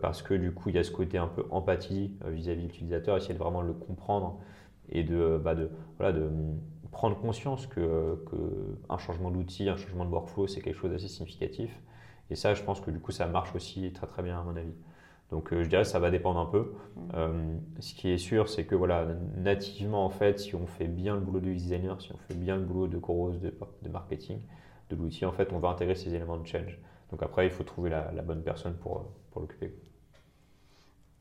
parce 0.00 0.22
que 0.22 0.34
du 0.34 0.52
coup, 0.52 0.68
il 0.68 0.76
y 0.76 0.78
a 0.78 0.84
ce 0.84 0.92
côté 0.92 1.18
un 1.18 1.26
peu 1.26 1.44
empathie 1.50 2.14
vis-à-vis 2.28 2.62
de 2.62 2.66
l'utilisateur, 2.68 3.16
essayer 3.16 3.34
de 3.34 3.38
vraiment 3.40 3.62
le 3.62 3.72
comprendre 3.72 4.38
et 4.90 5.02
de, 5.02 5.42
bah 5.42 5.56
de 5.56 5.68
prendre 6.92 7.18
conscience 7.18 7.66
que, 7.66 8.18
un 8.88 8.98
changement 8.98 9.30
d'outil, 9.30 9.68
un 9.68 9.76
changement 9.76 10.04
de 10.04 10.10
workflow, 10.10 10.46
c'est 10.46 10.60
quelque 10.60 10.78
chose 10.78 10.92
d'assez 10.92 11.08
significatif. 11.08 11.76
Et 12.30 12.36
ça, 12.36 12.54
je 12.54 12.62
pense 12.62 12.80
que 12.80 12.90
du 12.90 13.00
coup, 13.00 13.10
ça 13.10 13.26
marche 13.26 13.54
aussi 13.56 13.92
très 13.92 14.06
très 14.06 14.22
bien 14.22 14.38
à 14.38 14.42
mon 14.44 14.56
avis. 14.56 14.74
Donc, 15.32 15.52
euh, 15.52 15.64
je 15.64 15.68
dirais 15.68 15.82
que 15.82 15.88
ça 15.88 15.98
va 15.98 16.10
dépendre 16.10 16.38
un 16.38 16.46
peu. 16.46 16.74
Mmh. 16.94 17.00
Euh, 17.14 17.56
ce 17.80 17.94
qui 17.94 18.10
est 18.10 18.18
sûr, 18.18 18.48
c'est 18.48 18.66
que 18.66 18.74
voilà, 18.74 19.06
nativement, 19.38 20.04
en 20.04 20.10
fait, 20.10 20.38
si 20.38 20.54
on 20.54 20.66
fait 20.66 20.86
bien 20.86 21.14
le 21.14 21.22
boulot 21.22 21.40
de 21.40 21.46
designer, 21.46 22.00
si 22.00 22.12
on 22.12 22.18
fait 22.18 22.34
bien 22.34 22.54
le 22.56 22.62
boulot 22.62 22.86
de 22.86 22.98
grosse 22.98 23.40
de, 23.40 23.52
de 23.82 23.88
marketing, 23.88 24.38
de 24.90 24.96
l'outil, 24.96 25.24
en 25.24 25.32
fait, 25.32 25.52
on 25.52 25.58
va 25.58 25.70
intégrer 25.70 25.94
ces 25.94 26.14
éléments 26.14 26.36
de 26.36 26.46
change. 26.46 26.78
Donc 27.10 27.22
après, 27.22 27.46
il 27.46 27.50
faut 27.50 27.64
trouver 27.64 27.88
la, 27.90 28.12
la 28.12 28.22
bonne 28.22 28.42
personne 28.42 28.74
pour, 28.74 29.10
pour 29.30 29.40
l'occuper. 29.40 29.74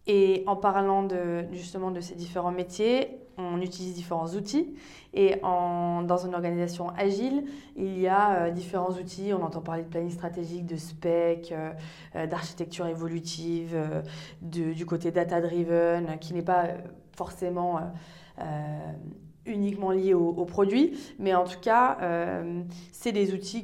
Et 0.08 0.44
en 0.48 0.56
parlant 0.56 1.08
justement 1.52 1.92
de 1.92 2.02
ces 2.02 2.16
différents 2.16 2.52
métiers, 2.52 3.22
on 3.38 3.62
utilise 3.62 3.94
différents 3.94 4.28
outils. 4.28 4.74
Et 5.14 5.40
dans 5.42 6.18
une 6.26 6.34
organisation 6.34 6.90
agile, 6.98 7.44
il 7.76 8.00
y 8.00 8.08
a 8.08 8.36
euh, 8.36 8.52
différents 8.52 8.92
outils. 8.92 9.34
On 9.34 9.44
entend 9.44 9.62
parler 9.62 9.84
de 9.84 9.90
planning 9.90 10.12
stratégique, 10.12 10.66
de 10.66 10.78
spec, 10.78 11.52
euh, 11.52 11.72
euh, 12.16 12.28
d'architecture 12.28 12.88
évolutive, 12.88 13.78
du 14.42 14.86
côté 14.86 15.12
data-driven, 15.12 16.18
qui 16.20 16.34
n'est 16.34 16.42
pas 16.42 16.68
forcément 17.16 17.80
uniquement 19.46 19.92
lié 19.92 20.14
au, 20.14 20.46
produit. 20.46 20.98
Mais 21.20 21.34
en 21.36 21.44
tout 21.44 21.60
cas, 21.60 21.98
c'est 22.92 23.12
des 23.12 23.34
outils 23.34 23.64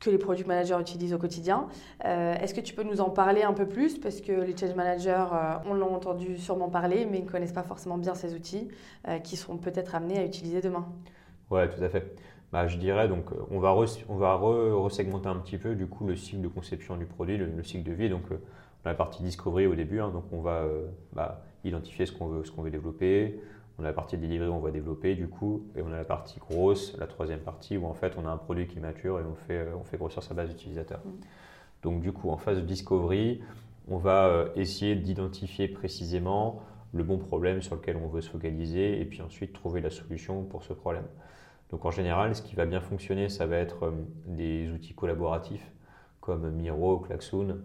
que 0.00 0.10
les 0.10 0.18
product 0.18 0.46
managers 0.46 0.76
utilisent 0.80 1.14
au 1.14 1.18
quotidien. 1.18 1.68
Euh, 2.04 2.34
est-ce 2.34 2.54
que 2.54 2.60
tu 2.60 2.74
peux 2.74 2.82
nous 2.82 3.00
en 3.00 3.10
parler 3.10 3.42
un 3.42 3.52
peu 3.52 3.66
plus? 3.66 3.98
Parce 3.98 4.20
que 4.20 4.32
les 4.32 4.56
change 4.56 4.74
managers, 4.74 5.24
euh, 5.32 5.54
on 5.66 5.74
l'a 5.74 5.86
entendu 5.86 6.36
sûrement 6.38 6.68
parler, 6.68 7.06
mais 7.10 7.18
ils 7.18 7.24
ne 7.24 7.30
connaissent 7.30 7.52
pas 7.52 7.62
forcément 7.62 7.98
bien 7.98 8.14
ces 8.14 8.34
outils 8.34 8.68
euh, 9.08 9.18
qui 9.18 9.36
seront 9.36 9.56
peut-être 9.56 9.94
amenés 9.94 10.18
à 10.18 10.24
utiliser 10.24 10.60
demain. 10.60 10.86
Oui, 11.50 11.60
tout 11.74 11.82
à 11.82 11.88
fait. 11.88 12.14
Bah, 12.52 12.66
je 12.66 12.76
dirais, 12.76 13.08
donc, 13.08 13.26
on 13.50 13.58
va, 13.58 13.74
on 14.08 14.16
va 14.16 14.34
resegmenter 14.34 15.28
un 15.28 15.36
petit 15.36 15.58
peu 15.58 15.74
du 15.74 15.86
coup, 15.86 16.06
le 16.06 16.16
cycle 16.16 16.42
de 16.42 16.48
conception 16.48 16.96
du 16.96 17.06
produit, 17.06 17.36
le, 17.36 17.62
cycle 17.62 17.88
de 17.88 17.92
vie. 17.92 18.08
Donc, 18.08 18.22
on 18.30 18.88
a 18.88 18.92
la 18.92 18.94
partie 18.94 19.22
discovery 19.22 19.66
au 19.66 19.74
début, 19.74 20.00
hein, 20.00 20.10
donc 20.10 20.24
on 20.30 20.40
va 20.40 20.64
bah, 21.12 21.42
identifier 21.64 22.06
ce 22.06 22.12
qu'on 22.12 22.28
veut, 22.28 22.42
qu'on 22.54 22.62
veut 22.62 22.70
développer, 22.70 23.40
on 23.78 23.84
a 23.84 23.88
la 23.88 23.92
partie 23.92 24.16
delivery 24.16 24.48
où 24.48 24.54
on 24.54 24.60
va 24.60 24.70
développer 24.70 25.14
du 25.14 25.28
coup, 25.28 25.66
et 25.76 25.82
on 25.82 25.92
a 25.92 25.96
la 25.96 26.04
partie 26.04 26.38
grosse, 26.38 26.96
la 26.98 27.06
troisième 27.06 27.40
partie 27.40 27.76
où 27.76 27.86
en 27.86 27.94
fait 27.94 28.14
on 28.16 28.26
a 28.26 28.30
un 28.30 28.38
produit 28.38 28.66
qui 28.66 28.80
mature 28.80 29.20
et 29.20 29.22
on 29.24 29.34
fait, 29.34 29.58
euh, 29.58 29.76
on 29.78 29.84
fait 29.84 29.98
grossir 29.98 30.22
sa 30.22 30.34
base 30.34 30.48
d'utilisateurs. 30.48 31.00
Mm. 31.04 31.10
Donc 31.82 32.00
du 32.00 32.12
coup, 32.12 32.30
en 32.30 32.38
phase 32.38 32.56
de 32.56 32.62
discovery, 32.62 33.42
on 33.88 33.98
va 33.98 34.26
euh, 34.26 34.48
essayer 34.56 34.96
d'identifier 34.96 35.68
précisément 35.68 36.62
le 36.92 37.04
bon 37.04 37.18
problème 37.18 37.60
sur 37.60 37.74
lequel 37.74 37.96
on 37.96 38.08
veut 38.08 38.22
se 38.22 38.30
focaliser 38.30 39.00
et 39.00 39.04
puis 39.04 39.20
ensuite 39.20 39.52
trouver 39.52 39.80
la 39.80 39.90
solution 39.90 40.42
pour 40.44 40.62
ce 40.62 40.72
problème. 40.72 41.06
Donc 41.70 41.84
en 41.84 41.90
général, 41.90 42.34
ce 42.34 42.42
qui 42.42 42.54
va 42.54 42.64
bien 42.64 42.80
fonctionner, 42.80 43.28
ça 43.28 43.44
va 43.46 43.56
être 43.56 43.84
euh, 43.84 43.92
des 44.26 44.70
outils 44.70 44.94
collaboratifs 44.94 45.70
comme 46.20 46.50
Miro, 46.50 46.98
Klaxoon, 46.98 47.58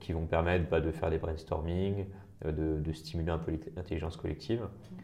qui 0.00 0.12
vont 0.12 0.26
permettre 0.26 0.68
bah, 0.68 0.80
de 0.80 0.90
faire 0.90 1.10
des 1.10 1.18
brainstorming, 1.18 2.06
de, 2.44 2.92
stimuler 2.92 3.30
un 3.30 3.38
peu 3.38 3.52
l'intelligence 3.76 4.16
collective. 4.16 4.62
Mm. 4.62 4.96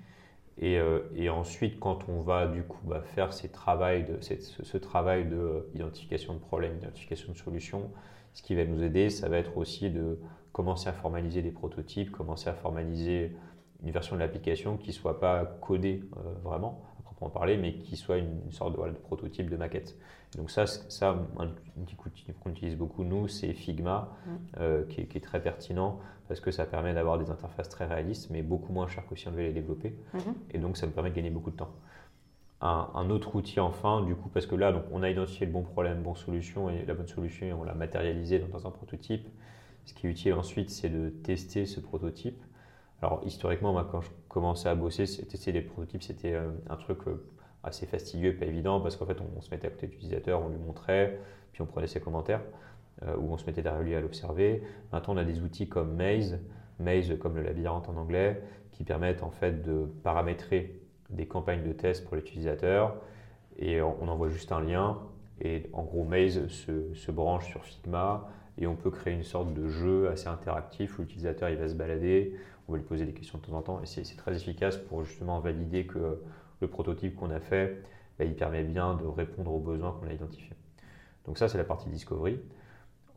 Euh, 0.63 1.01
et, 1.15 1.29
ensuite, 1.29 1.79
quand 1.79 2.09
on 2.09 2.21
va 2.21 2.47
du 2.47 2.63
coup 2.63 2.87
bah, 2.87 3.03
faire 3.03 3.33
ces 3.33 3.49
de, 3.49 4.21
ce, 4.21 4.77
travail 4.79 5.27
d'identification 5.75 6.35
de, 6.35 6.39
problèmes, 6.39 6.79
d'identification 6.79 7.33
de 7.33 7.39
solutions, 7.39 7.91
ce 8.33 8.43
qui 8.43 8.55
va 8.55 8.65
nous 8.65 8.83
aider, 8.83 9.11
ça 9.11 9.29
va 9.29 9.39
être 9.39 9.57
aussi 9.57 9.91
de 9.91 10.19
commencer 10.53 10.89
à 10.89 10.93
formaliser 10.93 11.43
des 11.43 11.51
prototypes, 11.51 12.11
commencer 12.11 12.49
à 12.49 12.55
formaliser 12.55 13.37
une 13.83 13.91
version 13.91 14.17
de 14.17 14.21
l'application 14.21 14.79
qui 14.79 14.89
ne 14.89 14.95
soit 14.95 15.21
pas 15.21 15.45
codée 15.61 16.03
euh, 16.17 16.33
vraiment, 16.43 16.83
proprement 17.17 17.31
parler, 17.31 17.57
mais 17.57 17.75
qui 17.75 17.97
soit 17.97 18.19
une, 18.19 18.53
sorte 18.53 18.77
de, 18.77 18.89
de, 18.89 18.95
prototype 18.95 19.49
de 19.49 19.57
maquette. 19.57 19.97
donc 20.37 20.51
ça, 20.51 20.67
ça 20.67 21.17
un, 21.39 21.49
outil 21.81 21.97
qu'on 21.97 22.51
utilise 22.51 22.77
beaucoup, 22.77 23.05
nous, 23.05 23.27
c'est 23.29 23.53
Figma, 23.53 24.11
mmh. 24.27 24.31
euh, 24.61 24.85
qui, 24.85 25.01
est, 25.01 25.25
très 25.25 25.41
pertinent 25.43 25.99
parce 26.29 26.41
que 26.41 26.51
ça 26.51 26.65
permet 26.65 26.93
d'avoir 26.93 27.19
des 27.19 27.31
interfaces 27.31 27.69
très 27.69 27.87
réalistes, 27.87 28.29
mais 28.31 28.43
beaucoup 28.43 28.73
moins 28.73 28.89
chères 28.89 29.07
que 29.07 29.15
si 29.15 29.29
on 29.29 29.31
devait 29.31 29.45
les 29.45 29.53
développer. 29.53 29.95
Mmh. 30.13 30.19
Et 30.53 30.59
donc, 30.59 30.77
ça 30.77 30.87
nous 30.87 30.93
permet 30.93 31.11
de 31.11 31.15
gagner 31.15 31.31
beaucoup 31.31 31.51
de 31.51 31.57
temps. 31.57 31.73
Un, 32.63 33.11
autre 33.11 33.37
outil 33.37 33.61
enfin, 33.61 34.03
du 34.03 34.17
coup, 34.17 34.29
parce 34.29 34.47
que 34.47 34.57
là, 34.57 34.73
donc, 34.73 34.83
on 34.91 35.03
a 35.03 35.11
identifié 35.11 35.47
le 35.47 35.53
bon 35.53 35.63
problème, 35.63 36.03
bonne 36.03 36.17
solution, 36.17 36.69
et 36.69 36.85
la 36.85 36.95
bonne 36.95 37.07
solution, 37.07 37.47
et 37.47 37.53
on 37.53 37.63
l'a 37.63 37.75
matérialisé 37.75 38.41
dans 38.41 38.67
un 38.67 38.71
prototype. 38.71 39.29
Ce 39.85 39.95
qui 39.95 40.09
est 40.09 40.11
utile 40.11 40.33
ensuite, 40.33 40.71
c'est 40.71 40.89
de 40.89 41.11
tester 41.11 41.65
ce 41.65 41.79
prototype 41.79 42.43
alors 43.03 43.21
historiquement, 43.25 43.73
moi, 43.73 43.87
quand 43.91 44.01
je 44.01 44.11
commençais 44.29 44.69
à 44.69 44.75
bosser, 44.75 45.05
tester 45.05 45.53
des 45.53 45.61
prototypes, 45.61 46.03
c'était 46.03 46.35
euh, 46.35 46.51
un 46.69 46.77
truc 46.77 46.99
euh, 47.07 47.23
assez 47.63 47.87
fastidieux 47.87 48.31
et 48.31 48.33
pas 48.33 48.47
évident 48.47 48.81
parce 48.81 48.97
qu'en 48.97 49.07
fait, 49.07 49.19
on, 49.37 49.41
se 49.41 49.51
mettait 49.51 49.67
à 49.67 49.71
côté 49.71 49.87
de 49.87 49.93
l'utilisateur, 49.93 50.43
on 50.43 50.49
lui 50.49 50.59
montrait, 50.59 51.19
puis 51.53 51.63
on 51.63 51.67
prenait 51.67 51.87
ses 51.87 52.01
commentaires, 52.01 52.43
euh, 53.03 53.17
ou 53.17 53.33
on 53.33 53.37
se 53.37 53.45
mettait 53.45 53.63
derrière 53.63 53.83
lui 53.83 53.95
à 53.95 54.01
l'observer. 54.01 54.63
Maintenant, 54.93 55.15
on 55.15 55.19
a 55.19 55.25
des 55.25 55.43
outils 55.43 55.69
comme 55.69 55.95
Maze. 55.95 56.39
Maze 56.79 57.19
comme 57.19 57.37
le 57.37 57.43
labyrinthe 57.43 57.89
en 57.89 57.97
anglais, 57.97 58.43
qui 58.73 58.85
permettent 58.85 59.23
en 59.23 59.31
fait 59.31 59.63
de 59.63 59.87
paramétrer 60.03 60.81
des 61.11 61.27
campagnes 61.27 61.63
de 61.63 61.73
test 61.73 62.05
pour 62.05 62.17
l'utilisateur. 62.17 62.97
Et 63.59 63.81
on 63.81 64.09
envoie 64.09 64.29
juste 64.29 64.53
un 64.53 64.61
lien. 64.61 64.99
Et 65.41 65.71
en 65.73 65.85
gros 65.85 66.05
Maze 66.05 66.47
se, 66.49 66.93
se, 66.93 67.11
branche 67.11 67.47
sur 67.47 67.65
Figma. 67.65 68.29
Et 68.59 68.67
on 68.67 68.75
peut 68.75 68.91
créer 68.91 69.15
une 69.15 69.23
sorte 69.23 69.55
de 69.55 69.69
jeu 69.69 70.09
assez 70.09 70.29
interactif 70.29 70.99
où 70.99 71.03
l'utilisateur 71.03 71.49
il 71.49 71.57
va 71.57 71.69
se 71.69 71.75
balader, 71.75 72.37
on 72.69 72.73
va 72.73 72.79
lui 72.79 72.85
poser 72.85 73.05
des 73.05 73.13
questions 73.13 73.39
de 73.39 73.45
temps 73.45 73.57
en 73.57 73.63
temps 73.63 73.81
et 73.83 73.87
c'est 73.87 74.03
très 74.17 74.35
efficace 74.35 74.77
pour 74.77 75.05
justement 75.05 75.39
valider 75.41 75.87
que 75.87 76.21
le 76.61 76.69
prototype 76.69 77.15
qu'on 77.17 77.31
a 77.31 77.41
fait, 77.41 77.83
bah, 78.19 78.25
il 78.25 78.35
permet 78.35 78.63
bien 78.65 78.95
de 78.95 79.05
répondre 79.05 79.53
aux 79.53 79.61
besoins 79.61 79.93
qu'on 79.93 80.09
a 80.09 80.13
identifiés. 80.13 80.57
Donc 81.27 81.39
ça 81.39 81.49
c'est 81.49 81.59
la 81.59 81.65
partie 81.65 81.89
discovery. 81.89 82.41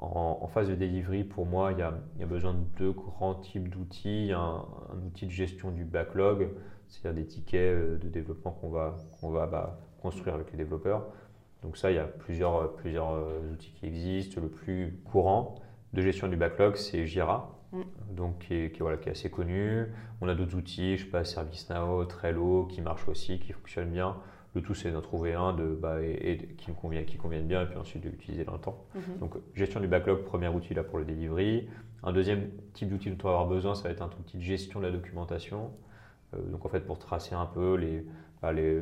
En, 0.01 0.47
phase 0.47 0.69
de 0.69 0.75
delivery, 0.75 1.25
pour 1.25 1.45
moi, 1.45 1.73
il 1.73 1.79
y, 1.79 1.81
a, 1.81 1.91
besoin 2.25 2.53
de 2.53 2.63
deux 2.77 2.93
grands 2.93 3.35
types 3.35 3.67
d'outils. 3.67 4.31
Un, 4.33 4.65
un, 4.93 5.05
outil 5.05 5.25
de 5.25 5.31
gestion 5.31 5.71
du 5.71 5.83
backlog, 5.83 6.51
c'est-à-dire 6.87 7.21
des 7.21 7.27
tickets 7.27 7.75
euh, 7.75 7.97
de 7.97 8.07
développement 8.07 8.51
qu'on 8.51 8.69
va, 8.69 9.47
bah, 9.47 9.77
construire 10.01 10.35
avec 10.35 10.51
les 10.51 10.57
développeurs. 10.57 11.05
Donc 11.63 11.75
ça, 11.75 11.91
il 11.91 11.95
y 11.95 11.99
a 11.99 12.05
plusieurs, 12.05 12.73
plusieurs 12.75 13.11
euh, 13.11 13.51
outils 13.53 13.71
qui 13.71 13.87
existent. 13.87 14.39
Le 14.39 14.47
plus 14.47 14.97
courant 15.03 15.55
de 15.91 16.01
gestion 16.01 16.29
du 16.29 16.37
backlog, 16.37 16.77
c'est 16.77 17.05
Jira, 17.05 17.58
mm. 17.71 17.81
donc 18.11 18.39
qui 18.39 18.53
est, 18.53 18.79
voilà, 18.79 18.97
qui 18.97 19.09
est, 19.09 19.11
assez 19.11 19.29
connu. 19.29 19.85
On 20.21 20.27
a 20.27 20.35
d'autres 20.35 20.55
outils, 20.55 20.97
je 20.97 21.05
sais 21.05 21.09
pas, 21.09 21.23
ServiceNow, 21.23 22.05
Trello, 22.05 22.65
qui 22.65 22.81
marchent 22.81 23.07
aussi, 23.07 23.39
qui 23.39 23.53
fonctionnent 23.53 23.91
bien. 23.91 24.17
Le 24.55 24.61
tout, 24.61 24.73
c'est 24.73 24.91
d'en 24.91 25.01
trouver 25.01 25.33
un 25.33 25.53
de, 25.53 25.77
bah, 25.79 26.01
et, 26.01 26.37
qui 26.57 26.71
me 26.71 26.75
convient, 26.75 27.03
qui 27.03 27.17
convienne 27.17 27.45
bien, 27.45 27.61
et 27.61 27.65
puis 27.67 27.77
ensuite 27.77 28.03
de 28.03 28.09
l'utiliser 28.09 28.43
dans 28.43 28.53
le 28.53 28.59
temps. 28.59 28.83
Mhm. 28.95 29.17
Donc, 29.19 29.33
gestion 29.53 29.79
du 29.79 29.87
backlog, 29.87 30.23
premier 30.23 30.47
outil 30.47 30.73
là 30.73 30.83
pour 30.83 30.97
le 30.97 31.05
delivery. 31.05 31.69
Un 32.01 32.13
deuxième 32.13 32.49
type 32.73 32.89
d'outil 32.89 33.11
dont 33.11 33.17
on 33.23 33.27
va 33.27 33.33
avoir 33.35 33.47
besoin, 33.47 33.75
ça 33.75 33.83
va 33.83 33.89
être 33.91 34.01
un 34.01 34.09
outil 34.19 34.37
de 34.37 34.43
gestion 34.43 34.79
de 34.79 34.85
la 34.85 34.91
documentation. 34.91 35.71
Euh, 36.33 36.41
donc, 36.49 36.65
en 36.65 36.69
fait, 36.69 36.81
pour 36.81 36.97
tracer 36.97 37.35
un 37.35 37.45
peu 37.45 37.75
les, 37.75 38.05
bah, 38.41 38.51
les, 38.51 38.81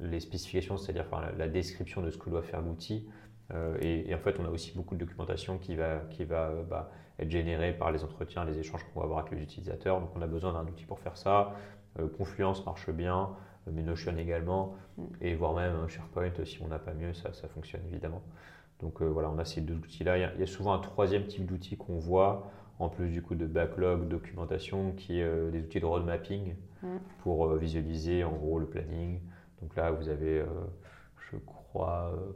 les 0.00 0.20
spécifications, 0.20 0.76
c'est-à-dire 0.76 1.06
enfin, 1.10 1.26
la, 1.36 1.48
description 1.48 2.02
de 2.02 2.10
ce 2.10 2.18
que 2.18 2.30
doit 2.30 2.42
faire 2.42 2.62
l'outil. 2.62 3.06
Euh, 3.52 3.76
et, 3.80 4.14
en 4.14 4.18
fait, 4.18 4.38
on 4.40 4.44
a 4.44 4.50
aussi 4.50 4.72
beaucoup 4.74 4.94
de 4.94 5.00
documentation 5.04 5.58
qui 5.58 5.76
va, 5.76 5.98
qui 6.10 6.24
va 6.24 6.50
bah, 6.68 6.90
être 7.18 7.30
générée 7.30 7.72
par 7.72 7.92
les 7.92 8.02
entretiens, 8.02 8.44
les 8.44 8.58
échanges 8.58 8.84
qu'on 8.84 9.00
va 9.00 9.04
avoir 9.04 9.20
avec 9.20 9.32
les 9.32 9.42
utilisateurs. 9.42 10.00
Donc, 10.00 10.10
on 10.14 10.22
a 10.22 10.26
besoin 10.26 10.52
d'un 10.52 10.64
outil 10.64 10.84
pour 10.84 10.98
faire 10.98 11.16
ça. 11.16 11.54
Euh, 11.98 12.08
Confluence 12.08 12.64
marche 12.64 12.90
bien 12.90 13.30
mais 13.72 13.82
Notion 13.82 14.16
également, 14.16 14.76
mm. 14.96 15.02
et 15.20 15.34
voire 15.34 15.54
même 15.54 15.88
SharePoint, 15.88 16.32
si 16.44 16.60
on 16.62 16.68
n'a 16.68 16.78
pas 16.78 16.94
mieux, 16.94 17.12
ça, 17.14 17.32
ça, 17.32 17.48
fonctionne 17.48 17.82
évidemment. 17.90 18.22
Donc 18.80 19.00
euh, 19.00 19.06
voilà, 19.06 19.30
on 19.30 19.38
a 19.38 19.44
ces 19.44 19.60
deux 19.60 19.74
outils-là. 19.74 20.18
Il, 20.18 20.40
y 20.40 20.42
a 20.42 20.46
souvent 20.46 20.74
un 20.74 20.78
troisième 20.78 21.26
type 21.26 21.46
d'outil 21.46 21.76
qu'on 21.76 21.98
voit, 21.98 22.50
en 22.78 22.88
plus 22.88 23.08
du 23.08 23.22
coup 23.22 23.34
de 23.34 23.46
backlog, 23.46 24.08
documentation, 24.08 24.92
qui 24.92 25.20
est 25.20 25.24
euh, 25.24 25.50
des 25.50 25.60
outils 25.60 25.80
de 25.80 25.86
road 25.86 26.04
mapping 26.04 26.54
mm. 26.82 26.88
pour 27.20 27.46
euh, 27.46 27.58
visualiser 27.58 28.24
en 28.24 28.32
gros 28.32 28.58
le 28.58 28.66
planning. 28.66 29.20
Donc 29.62 29.76
là, 29.76 29.90
vous 29.90 30.08
avez, 30.08 30.44
je 31.30 31.38
crois, 31.38 31.63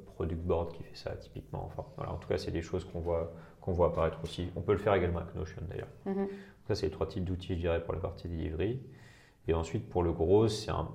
Product 0.07 0.41
Board 0.43 0.73
qui 0.73 0.83
fait 0.83 0.97
ça 0.97 1.11
typiquement. 1.17 1.65
Enfin, 1.67 1.85
voilà, 1.97 2.13
en 2.13 2.17
tout 2.17 2.29
cas, 2.29 2.39
c'est 2.39 2.51
des 2.51 2.63
choses 2.63 2.85
qu'on 2.85 3.01
voit, 3.01 3.33
qu'on 3.61 3.73
voit 3.73 3.89
apparaître 3.89 4.19
aussi. 4.25 4.51
On 4.57 4.61
peut 4.61 4.73
le 4.73 4.79
faire 4.79 4.95
également 4.95 5.21
avec 5.21 5.35
Notion 5.35 5.63
d'ailleurs. 5.69 5.89
Mm-hmm. 6.07 6.29
Ça, 6.67 6.75
c'est 6.75 6.87
les 6.87 6.93
trois 6.93 7.07
types 7.07 7.25
d'outils, 7.25 7.55
je 7.55 7.61
dirais, 7.61 7.83
pour 7.83 7.95
la 7.95 8.01
partie 8.01 8.29
delivery. 8.29 8.81
Et 9.47 9.55
ensuite, 9.55 9.89
pour 9.89 10.03
le 10.03 10.13
gros, 10.13 10.49
c'est 10.49 10.71
un 10.71 10.89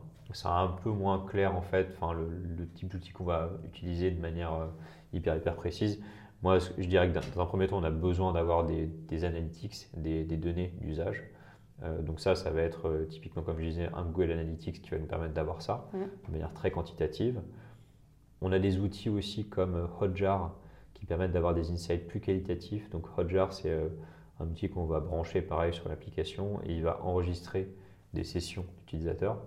un 0.45 0.67
peu 0.83 0.89
moins 0.89 1.25
clair 1.25 1.55
en 1.55 1.61
fait, 1.61 1.89
enfin, 1.95 2.13
le, 2.13 2.67
type 2.75 2.89
d'outil 2.89 3.11
qu'on 3.11 3.23
va 3.23 3.51
utiliser 3.65 4.11
de 4.11 4.19
manière 4.19 4.53
euh, 4.53 4.65
hyper 5.13 5.35
hyper 5.35 5.55
précise. 5.55 6.01
Moi, 6.41 6.59
je 6.59 6.87
dirais 6.87 7.09
que 7.09 7.13
dans 7.13 7.41
un 7.41 7.45
premier 7.45 7.67
temps, 7.67 7.77
on 7.77 7.83
a 7.83 7.89
besoin 7.89 8.33
d'avoir 8.33 8.65
des, 8.65 8.85
des, 8.85 9.23
analytics, 9.23 9.87
des, 9.95 10.23
des 10.25 10.37
données 10.37 10.73
d'usage. 10.81 11.23
Euh, 11.83 12.01
donc 12.01 12.19
ça, 12.19 12.35
ça 12.35 12.51
va 12.51 12.61
être 12.61 12.87
euh, 12.87 13.05
typiquement, 13.05 13.43
comme 13.43 13.59
je 13.59 13.65
disais, 13.65 13.89
un 13.93 14.03
Google 14.03 14.31
Analytics 14.31 14.81
qui 14.81 14.89
va 14.89 14.97
nous 14.97 15.05
permettre 15.05 15.33
d'avoir 15.33 15.61
ça 15.61 15.89
mmh. 15.93 15.97
de 16.27 16.31
manière 16.31 16.53
très 16.53 16.71
quantitative. 16.71 17.41
On 18.43 18.51
a 18.51 18.59
des 18.59 18.77
outils 18.79 19.09
aussi 19.09 19.45
comme 19.45 19.89
Hotjar 19.99 20.53
qui 20.93 21.05
permettent 21.05 21.31
d'avoir 21.31 21.55
des 21.55 21.71
insights 21.71 22.07
plus 22.07 22.19
qualitatifs. 22.19 22.89
Donc 22.91 23.07
Hotjar, 23.17 23.51
c'est 23.53 23.75
un 24.39 24.45
outil 24.45 24.69
qu'on 24.69 24.85
va 24.85 24.99
brancher 24.99 25.41
pareil 25.41 25.73
sur 25.73 25.89
l'application 25.89 26.59
et 26.65 26.73
il 26.73 26.83
va 26.83 27.01
enregistrer 27.03 27.73
des 28.13 28.23
sessions 28.23 28.65
d'utilisateurs 28.77 29.37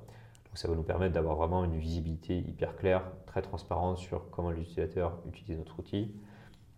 ça 0.56 0.68
va 0.68 0.74
nous 0.74 0.82
permettre 0.82 1.14
d'avoir 1.14 1.36
vraiment 1.36 1.64
une 1.64 1.78
visibilité 1.78 2.38
hyper 2.38 2.76
claire, 2.76 3.02
très 3.26 3.42
transparente 3.42 3.98
sur 3.98 4.30
comment 4.30 4.50
l'utilisateur 4.50 5.18
utilise 5.28 5.58
notre 5.58 5.78
outil. 5.78 6.14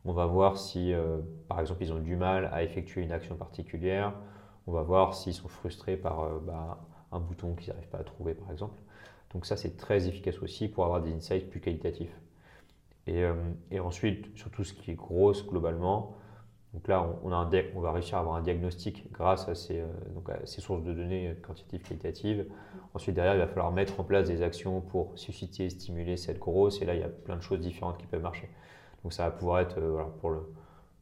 On 0.04 0.12
va 0.12 0.26
voir 0.26 0.58
si, 0.58 0.92
euh, 0.92 1.18
par 1.48 1.60
exemple, 1.60 1.82
ils 1.82 1.92
ont 1.92 1.98
du 1.98 2.16
mal 2.16 2.50
à 2.52 2.62
effectuer 2.62 3.02
une 3.02 3.12
action 3.12 3.36
particulière. 3.36 4.14
On 4.66 4.72
va 4.72 4.82
voir 4.82 5.14
s'ils 5.14 5.34
sont 5.34 5.48
frustrés 5.48 5.96
par 5.96 6.20
euh, 6.20 6.38
bah, 6.44 6.80
un 7.12 7.20
bouton 7.20 7.54
qu'ils 7.54 7.72
n'arrivent 7.72 7.88
pas 7.88 7.98
à 7.98 8.04
trouver, 8.04 8.34
par 8.34 8.50
exemple. 8.50 8.78
Donc 9.32 9.46
ça, 9.46 9.56
c'est 9.56 9.76
très 9.76 10.08
efficace 10.08 10.38
aussi 10.42 10.68
pour 10.68 10.84
avoir 10.84 11.02
des 11.02 11.12
insights 11.12 11.50
plus 11.50 11.60
qualitatifs. 11.60 12.14
Et, 13.06 13.24
euh, 13.24 13.34
et 13.70 13.80
ensuite, 13.80 14.36
sur 14.36 14.50
tout 14.50 14.64
ce 14.64 14.74
qui 14.74 14.90
est 14.90 14.94
grosse 14.94 15.46
globalement, 15.46 16.16
donc 16.74 16.86
là, 16.86 17.06
on, 17.24 17.32
a 17.32 17.36
un 17.36 17.50
on 17.74 17.80
va 17.80 17.92
réussir 17.92 18.18
à 18.18 18.20
avoir 18.20 18.36
un 18.36 18.42
diagnostic 18.42 19.10
grâce 19.10 19.48
à 19.48 19.54
ces, 19.54 19.82
donc 20.14 20.28
à 20.28 20.44
ces 20.44 20.60
sources 20.60 20.82
de 20.82 20.92
données 20.92 21.34
quantitatives, 21.42 21.82
qualitatives. 21.88 22.46
Ensuite, 22.92 23.14
derrière, 23.14 23.34
il 23.34 23.40
va 23.40 23.46
falloir 23.46 23.72
mettre 23.72 23.98
en 23.98 24.04
place 24.04 24.28
des 24.28 24.42
actions 24.42 24.82
pour 24.82 25.12
susciter, 25.16 25.70
stimuler 25.70 26.16
cette 26.16 26.38
grosse. 26.38 26.82
Et 26.82 26.84
là, 26.84 26.94
il 26.94 27.00
y 27.00 27.04
a 27.04 27.08
plein 27.08 27.36
de 27.36 27.42
choses 27.42 27.60
différentes 27.60 27.96
qui 27.96 28.06
peuvent 28.06 28.22
marcher. 28.22 28.50
Donc, 29.02 29.12
ça 29.14 29.24
va 29.24 29.30
pouvoir 29.30 29.60
être, 29.60 29.78
euh, 29.78 30.02
pour, 30.20 30.30
le, 30.30 30.40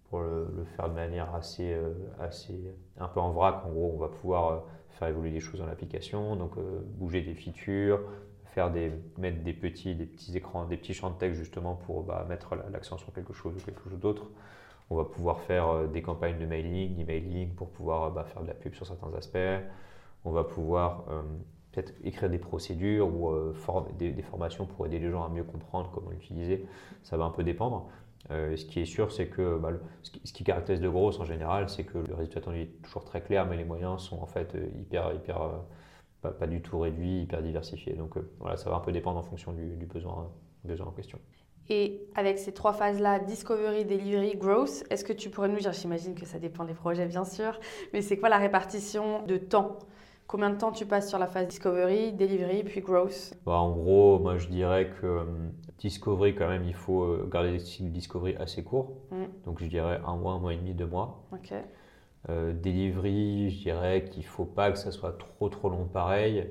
pour 0.08 0.20
le, 0.20 0.66
faire 0.76 0.88
de 0.88 0.94
manière 0.94 1.34
assez, 1.34 1.72
euh, 1.72 1.92
assez, 2.20 2.54
un 2.98 3.08
peu 3.08 3.20
en 3.20 3.32
vrac. 3.32 3.64
En 3.66 3.70
gros, 3.70 3.92
on 3.94 3.98
va 3.98 4.08
pouvoir 4.08 4.48
euh, 4.48 4.58
faire 4.98 5.08
évoluer 5.08 5.30
les 5.30 5.40
choses 5.40 5.60
dans 5.60 5.66
l'application, 5.66 6.36
donc 6.36 6.52
bouger 6.98 7.22
des 7.22 7.34
features, 7.34 8.00
faire 8.46 8.70
des, 8.70 8.92
mettre 9.18 9.42
des 9.42 9.52
petits, 9.52 9.94
des 9.94 10.06
petits 10.06 10.36
écrans, 10.36 10.64
des 10.64 10.76
petits 10.76 10.94
champs 10.94 11.10
de 11.10 11.16
texte 11.16 11.38
justement 11.38 11.74
pour 11.74 12.02
bah, 12.02 12.24
mettre 12.28 12.56
l'accent 12.72 12.96
sur 12.98 13.12
quelque 13.12 13.32
chose 13.32 13.54
ou 13.56 13.64
quelque 13.64 13.82
chose 13.88 13.98
d'autre. 13.98 14.26
On 14.88 14.96
va 14.96 15.04
pouvoir 15.04 15.40
faire 15.40 15.88
des 15.88 16.00
campagnes 16.00 16.38
de 16.38 16.46
mailing, 16.46 16.96
d'emailing 16.96 17.54
pour 17.54 17.70
pouvoir 17.70 18.10
bah, 18.12 18.24
faire 18.24 18.42
de 18.42 18.48
la 18.48 18.54
pub 18.54 18.74
sur 18.74 18.86
certains 18.86 19.12
aspects. 19.14 19.38
On 20.24 20.30
va 20.30 20.44
pouvoir 20.44 21.04
peut-être 21.76 21.92
écrire 22.04 22.30
des 22.30 22.38
procédures 22.38 23.08
ou 23.14 23.30
euh, 23.30 23.54
des, 23.98 24.22
formations 24.22 24.66
pour 24.66 24.86
aider 24.86 24.98
les 24.98 25.10
gens 25.10 25.24
à 25.24 25.28
mieux 25.28 25.44
comprendre 25.44 25.90
comment 25.92 26.10
l'utiliser. 26.10 26.66
Ça 27.02 27.16
va 27.16 27.24
un 27.24 27.30
peu 27.30 27.44
dépendre. 27.44 27.88
Euh, 28.30 28.56
ce 28.56 28.64
qui 28.64 28.80
est 28.80 28.86
sûr, 28.86 29.12
c'est 29.12 29.28
que 29.28 29.58
bah, 29.58 29.70
ce, 30.02 30.10
qui, 30.10 30.44
caractérise 30.44 30.80
de 30.80 30.88
grosse 30.88 31.20
en 31.20 31.24
général, 31.24 31.68
c'est 31.68 31.84
que 31.84 31.98
le 31.98 32.14
résultat 32.14 32.40
attendu 32.40 32.62
est 32.62 32.82
toujours 32.82 33.04
très 33.04 33.20
clair, 33.20 33.46
mais 33.46 33.56
les 33.56 33.64
moyens 33.64 34.02
sont 34.02 34.20
en 34.20 34.26
fait 34.26 34.54
euh, 34.54 34.66
hyper, 34.80 35.12
hyper 35.14 35.62
pas, 36.22 36.46
du 36.46 36.60
tout 36.60 36.80
réduits, 36.80 37.22
hyper 37.22 37.40
diversifiés. 37.42 37.92
Donc 37.92 38.14
voilà, 38.40 38.56
ça 38.56 38.68
va 38.68 38.76
un 38.76 38.80
peu 38.80 38.90
dépendre 38.90 39.18
en 39.18 39.22
fonction 39.22 39.52
du, 39.52 39.86
besoin, 39.86 40.32
besoin 40.64 40.86
en 40.86 40.90
question. 40.90 41.20
Et 41.68 42.00
avec 42.14 42.38
ces 42.38 42.52
trois 42.52 42.72
phases-là, 42.72 43.20
Discovery, 43.20 43.84
Delivery, 43.84 44.36
Growth, 44.36 44.84
est-ce 44.90 45.04
que 45.04 45.12
tu 45.12 45.30
pourrais 45.30 45.48
nous 45.48 45.58
dire, 45.58 45.72
j'imagine 45.72 46.14
que 46.14 46.24
ça 46.24 46.38
dépend 46.38 46.64
des 46.64 46.74
projets 46.74 47.06
bien 47.06 47.24
sûr, 47.24 47.58
mais 47.92 48.02
c'est 48.02 48.18
quoi 48.18 48.28
la 48.28 48.38
répartition 48.38 49.22
de 49.24 49.36
temps 49.36 49.78
Combien 50.26 50.50
de 50.50 50.58
temps 50.58 50.72
tu 50.72 50.86
passes 50.86 51.08
sur 51.08 51.18
la 51.20 51.28
phase 51.28 51.46
Discovery, 51.46 52.12
Delivery, 52.12 52.64
puis 52.64 52.80
Growth? 52.80 53.34
Bah, 53.46 53.52
En 53.52 53.70
gros, 53.70 54.18
moi 54.18 54.38
je 54.38 54.48
dirais 54.48 54.90
que 55.00 55.06
euh, 55.06 55.24
Discovery, 55.78 56.34
quand 56.34 56.48
même, 56.48 56.64
il 56.64 56.74
faut 56.74 57.04
euh, 57.04 57.28
garder 57.30 57.52
des 57.52 57.60
cycles 57.60 57.90
Discovery 57.90 58.34
assez 58.36 58.64
courts. 58.64 58.92
Mm. 59.12 59.24
Donc 59.44 59.60
je 59.60 59.66
dirais 59.66 60.00
un 60.04 60.16
mois, 60.16 60.32
un 60.32 60.40
mois 60.40 60.52
et 60.52 60.56
demi, 60.56 60.74
deux 60.74 60.86
mois. 60.86 61.22
Euh, 62.28 62.52
delivery, 62.52 63.50
je 63.50 63.62
dirais 63.62 64.04
qu'il 64.04 64.22
ne 64.22 64.28
faut 64.28 64.44
pas 64.44 64.72
que 64.72 64.78
ça 64.78 64.90
soit 64.90 65.16
trop 65.16 65.48
trop 65.48 65.68
long 65.68 65.84
pareil. 65.84 66.48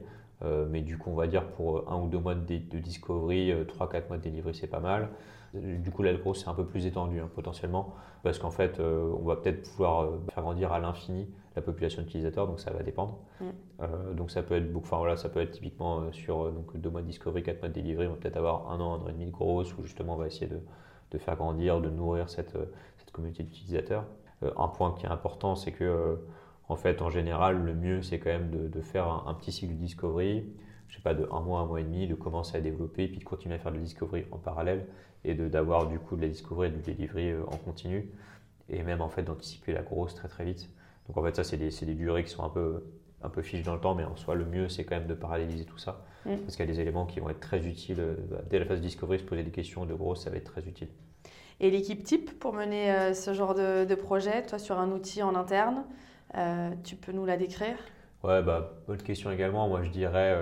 mais 0.69 0.81
du 0.81 0.97
coup, 0.97 1.09
on 1.09 1.15
va 1.15 1.27
dire 1.27 1.45
pour 1.47 1.91
un 1.91 1.99
ou 1.99 2.07
deux 2.07 2.19
mois 2.19 2.35
de, 2.35 2.41
de 2.57 2.79
Discovery, 2.79 3.51
trois, 3.67 3.89
quatre 3.89 4.07
mois 4.07 4.17
de 4.17 4.23
Delivery, 4.23 4.55
c'est 4.55 4.67
pas 4.67 4.79
mal. 4.79 5.09
Du 5.55 5.91
coup, 5.91 6.03
la 6.03 6.13
grosse, 6.13 6.43
c'est 6.43 6.49
un 6.49 6.53
peu 6.53 6.65
plus 6.65 6.85
étendu 6.85 7.19
hein, 7.19 7.29
potentiellement, 7.33 7.93
parce 8.23 8.39
qu'en 8.39 8.51
fait, 8.51 8.79
on 8.79 9.23
va 9.23 9.35
peut-être 9.37 9.63
pouvoir 9.69 10.09
faire 10.33 10.43
grandir 10.43 10.73
à 10.73 10.79
l'infini 10.79 11.27
la 11.55 11.61
population 11.61 12.01
d'utilisateurs, 12.01 12.47
donc 12.47 12.59
ça 12.59 12.71
va 12.71 12.83
dépendre. 12.83 13.17
Mm. 13.39 13.45
Euh, 13.81 14.13
donc 14.13 14.31
ça 14.31 14.43
peut 14.43 14.55
être 14.55 14.75
enfin 14.75 14.97
voilà, 14.97 15.15
ça 15.17 15.29
peut 15.29 15.41
être 15.41 15.51
typiquement 15.51 15.99
euh, 15.99 16.11
sur 16.11 16.43
euh, 16.43 16.51
donc 16.51 16.75
deux 16.77 16.89
mois 16.89 17.01
de 17.01 17.07
discovery, 17.07 17.43
quatre 17.43 17.61
mois 17.61 17.69
de 17.69 17.73
delivery, 17.73 18.07
on 18.07 18.11
va 18.11 18.15
peut-être 18.17 18.37
avoir 18.37 18.71
un 18.71 18.79
an, 18.79 18.93
un 18.93 19.03
an 19.03 19.07
et 19.07 19.13
demi 19.13 19.25
de 19.25 19.31
grosse, 19.31 19.75
où 19.77 19.83
justement 19.83 20.15
on 20.15 20.17
va 20.17 20.27
essayer 20.27 20.47
de, 20.47 20.59
de 21.11 21.17
faire 21.17 21.35
grandir, 21.35 21.81
de 21.81 21.89
nourrir 21.89 22.29
cette, 22.29 22.57
cette 22.97 23.11
communauté 23.11 23.43
d'utilisateurs. 23.43 24.05
un 24.41 24.67
point 24.67 24.93
qui 24.97 25.05
est 25.05 25.09
important, 25.09 25.55
c'est 25.55 25.71
que 25.71 26.19
en 26.67 26.75
fait, 26.75 27.03
en 27.03 27.11
général, 27.11 27.63
le 27.63 27.75
mieux, 27.75 28.01
c'est 28.01 28.17
quand 28.17 28.31
même 28.31 28.49
de, 28.49 28.67
de 28.67 28.81
faire 28.81 29.07
un, 29.27 29.33
petit 29.35 29.51
cycle 29.51 29.75
discovery, 29.75 30.45
je 30.87 30.95
sais 30.95 31.01
pas, 31.01 31.13
de 31.13 31.27
un 31.31 31.41
mois, 31.41 31.59
un 31.59 31.65
mois 31.65 31.81
et 31.81 31.83
demi, 31.83 32.07
de 32.07 32.15
commencer 32.15 32.57
à 32.57 32.61
développer, 32.61 33.07
puis 33.07 33.19
de 33.19 33.23
continuer 33.23 33.55
à 33.55 33.59
faire 33.59 33.71
de 33.71 33.77
la 33.77 33.83
discovery 33.83 34.25
en 34.31 34.37
parallèle, 34.37 34.85
et 35.23 35.33
d'avoir 35.33 35.87
du 35.87 35.99
coup 35.99 36.15
de 36.15 36.21
la 36.21 36.27
discovery 36.27 36.67
et 36.67 36.71
du 36.71 36.79
delivery 36.81 37.33
en 37.35 37.57
continu, 37.57 38.09
et 38.69 38.83
même 38.83 39.01
en 39.01 39.09
fait 39.09 39.23
d'anticiper 39.23 39.73
la 39.73 39.81
grosse 39.81 40.15
très 40.15 40.27
très 40.27 40.45
vite. 40.45 40.69
Donc 41.07 41.17
en 41.17 41.23
fait, 41.23 41.35
ça, 41.35 41.43
c'est 41.43 41.57
des, 41.57 41.69
des, 41.69 41.93
durées 41.93 42.23
qui 42.23 42.31
sont 42.31 42.43
un 42.43 42.49
peu, 42.49 42.83
un 43.21 43.29
peu 43.29 43.41
fiches 43.41 43.63
dans 43.63 43.75
le 43.75 43.81
temps, 43.81 43.95
mais 43.95 44.03
en 44.03 44.15
soi, 44.15 44.35
le 44.35 44.45
mieux, 44.45 44.69
c'est 44.69 44.83
quand 44.83 44.95
même 44.95 45.07
de 45.07 45.13
paralléliser 45.13 45.65
tout 45.65 45.77
ça. 45.77 46.03
Mm. 46.25 46.37
Parce 46.37 46.55
qu'il 46.55 46.65
y 46.65 46.69
a 46.69 46.71
des 46.71 46.79
éléments 46.79 47.05
qui 47.05 47.19
vont 47.19 47.29
être 47.29 47.39
très 47.39 47.65
utiles. 47.65 47.99
Euh, 47.99 48.15
bah, 48.29 48.41
dès 48.49 48.59
la 48.59 48.65
phase 48.65 48.81
discovery, 48.81 49.19
se 49.19 49.23
poser 49.23 49.43
des 49.43 49.51
questions 49.51 49.85
de 49.85 49.93
gros, 49.93 50.15
ça 50.15 50.29
va 50.29 50.37
être 50.37 50.51
très 50.51 50.61
utile. 50.67 50.89
Et 51.59 51.69
l'équipe 51.71 52.03
type 52.03 52.37
pour 52.39 52.53
mener 52.53 52.91
euh, 52.91 53.13
ce 53.13 53.33
genre 53.33 53.55
de, 53.55 53.95
projet, 53.95 54.43
toi 54.43 54.59
sur 54.59 54.77
un 54.77 54.91
outil 54.91 55.23
en 55.23 55.35
interne, 55.35 55.83
tu 56.83 56.97
peux 56.97 57.13
nous 57.13 57.25
la 57.25 57.37
décrire? 57.37 57.77
Ouais, 58.23 58.41
bah, 58.43 58.73
bonne 58.87 59.01
question 59.01 59.31
également. 59.31 59.69
Moi, 59.69 59.83
je 59.83 59.89
dirais, 59.89 60.35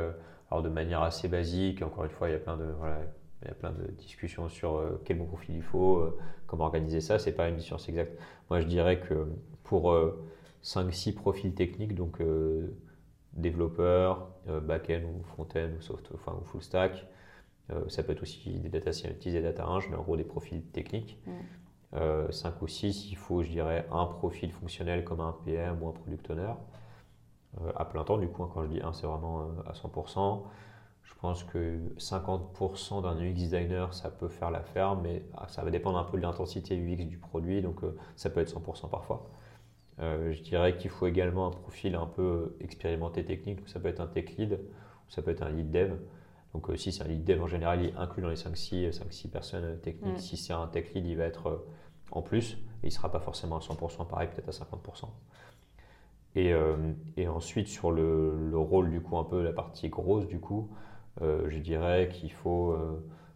alors 0.54 0.64
de 0.64 0.70
manière 0.70 1.02
assez 1.02 1.28
basique, 1.28 1.82
encore 1.82 2.06
une 2.06 2.12
fois, 2.12 2.30
il 2.30 2.34
y 2.34 2.36
a 2.36 2.40
plein 2.40 2.58
de, 2.58 2.66
voilà, 2.78 3.00
il 3.42 3.48
y 3.48 3.52
a 3.52 3.56
plein 3.56 3.72
de 3.72 3.92
discussions 3.92 4.50
sur 4.50 4.82
quel 5.04 5.18
bon 5.18 5.26
profil 5.26 5.56
il 5.56 5.62
faut, 5.62 6.16
comment 6.48 6.66
organiser 6.66 7.02
ça. 7.02 7.20
C'est 7.20 7.34
pas 7.34 7.50
une 7.50 7.60
science 7.60 7.90
exacte. 7.90 8.18
Moi, 8.50 8.62
je 8.62 8.68
dirais 8.68 9.00
que 9.00 9.28
pour 9.64 9.94
5-6 10.64 11.16
profils 11.16 11.54
techniques, 11.54 11.96
donc 11.96 12.22
développeur, 13.34 14.30
back-end 14.46 15.02
ou 15.04 15.24
front-end 15.24 15.70
ou, 15.78 15.82
soft, 15.82 16.10
enfin, 16.14 16.38
ou 16.40 16.46
full 16.46 16.62
stack, 16.62 17.06
euh, 17.72 17.88
ça 17.88 18.04
peut 18.04 18.12
être 18.12 18.22
aussi 18.22 18.60
des 18.60 18.70
data 18.70 18.92
scientists, 18.92 19.36
des 19.36 19.42
data 19.42 19.68
eng, 19.68 19.82
mais 19.90 19.96
en 19.96 20.04
gros 20.04 20.18
des 20.18 20.24
profils 20.24 20.62
techniques. 20.62 21.20
5 21.94 22.00
euh, 22.00 22.28
ou 22.62 22.68
6, 22.68 23.12
il 23.12 23.16
faut, 23.16 23.44
je 23.44 23.50
dirais, 23.50 23.86
un 23.92 24.06
profil 24.06 24.52
fonctionnel 24.52 25.04
comme 25.04 25.20
un 25.20 25.36
PM 25.46 25.82
ou 25.82 25.90
un 25.90 25.92
product 25.92 26.30
owner. 26.32 26.54
Euh, 27.62 27.72
à 27.76 27.86
plein 27.86 28.04
temps, 28.04 28.18
du 28.18 28.28
coup, 28.28 28.44
hein, 28.44 28.50
quand 28.54 28.64
je 28.64 28.70
dis 28.70 28.82
1, 28.82 28.94
c'est 28.94 29.08
vraiment 29.08 29.48
à 29.68 29.74
100%. 29.74 30.44
Je 31.04 31.14
pense 31.16 31.44
que 31.44 31.80
50% 31.98 33.02
d'un 33.02 33.18
UX 33.18 33.34
designer, 33.34 33.94
ça 33.94 34.10
peut 34.10 34.30
faire 34.30 34.52
l'affaire, 34.52 34.96
mais 34.96 35.26
ah, 35.38 35.48
ça 35.48 35.64
va 35.64 35.72
dépendre 35.72 35.98
un 35.98 36.04
peu 36.04 36.18
de 36.18 36.24
l'intensité 36.24 36.76
UX 36.76 37.06
du 37.06 37.18
produit, 37.18 37.62
donc 37.62 37.82
ça 38.16 38.30
peut 38.30 38.40
être 38.40 38.54
100% 38.54 38.90
parfois. 38.90 39.30
je 40.00 40.42
dirais 40.42 40.78
qu'il 40.78 40.90
faut 40.90 41.08
également 41.08 41.48
un 41.48 41.52
profil 41.52 41.96
un 41.96 42.06
peu 42.06 42.56
expérimenté 42.62 43.26
technique, 43.26 43.60
donc 43.60 43.70
ça 43.70 43.80
peut 43.80 43.90
être 43.90 44.02
un 44.02 44.08
tech 44.08 44.36
lead, 44.38 44.54
ou 44.54 45.12
ça 45.12 45.22
peut 45.22 45.32
être 45.32 45.44
un 45.44 45.50
lead 45.50 45.72
dev. 45.72 45.94
Donc 46.54 46.70
euh, 46.70 46.78
si 46.78 46.92
c'est 46.92 47.04
un 47.04 47.08
lead 47.08 47.24
dev 47.24 47.42
en 47.42 47.48
général, 47.48 47.82
il 47.82 47.90
est 47.90 47.96
inclus 47.96 48.22
dans 48.22 48.30
les 48.30 48.36
5-6 48.36 49.30
personnes 49.30 49.80
techniques. 49.80 50.20
Si 50.20 50.38
c'est 50.38 50.54
un 50.54 50.68
tech 50.68 50.94
lead, 50.94 51.06
il 51.06 51.18
va 51.18 51.26
être 51.26 51.48
euh, 51.48 51.68
en 52.12 52.22
plus 52.22 52.54
et 52.84 52.88
il 52.88 52.88
ne 52.88 52.92
sera 52.92 53.12
pas 53.12 53.20
forcément 53.20 53.58
à 53.58 53.60
100%, 53.60 54.08
pareil, 54.08 54.30
peut-être 54.30 54.50
à 54.50 54.66
50%. 54.66 55.08
Et, 56.36 56.54
euh, 56.54 56.76
et, 57.18 57.28
ensuite, 57.28 57.68
sur 57.68 57.92
le, 57.92 58.50
le, 58.50 58.58
rôle, 58.58 58.90
du 58.90 59.02
coup, 59.02 59.18
un 59.18 59.24
peu 59.24 59.44
la 59.44 59.54
partie 59.54 59.90
grosse, 59.90 60.28
du 60.28 60.40
coup, 60.40 60.70
je 61.22 61.58
dirais 61.60 62.10
qu'il 62.12 62.32
faut, 62.32 62.76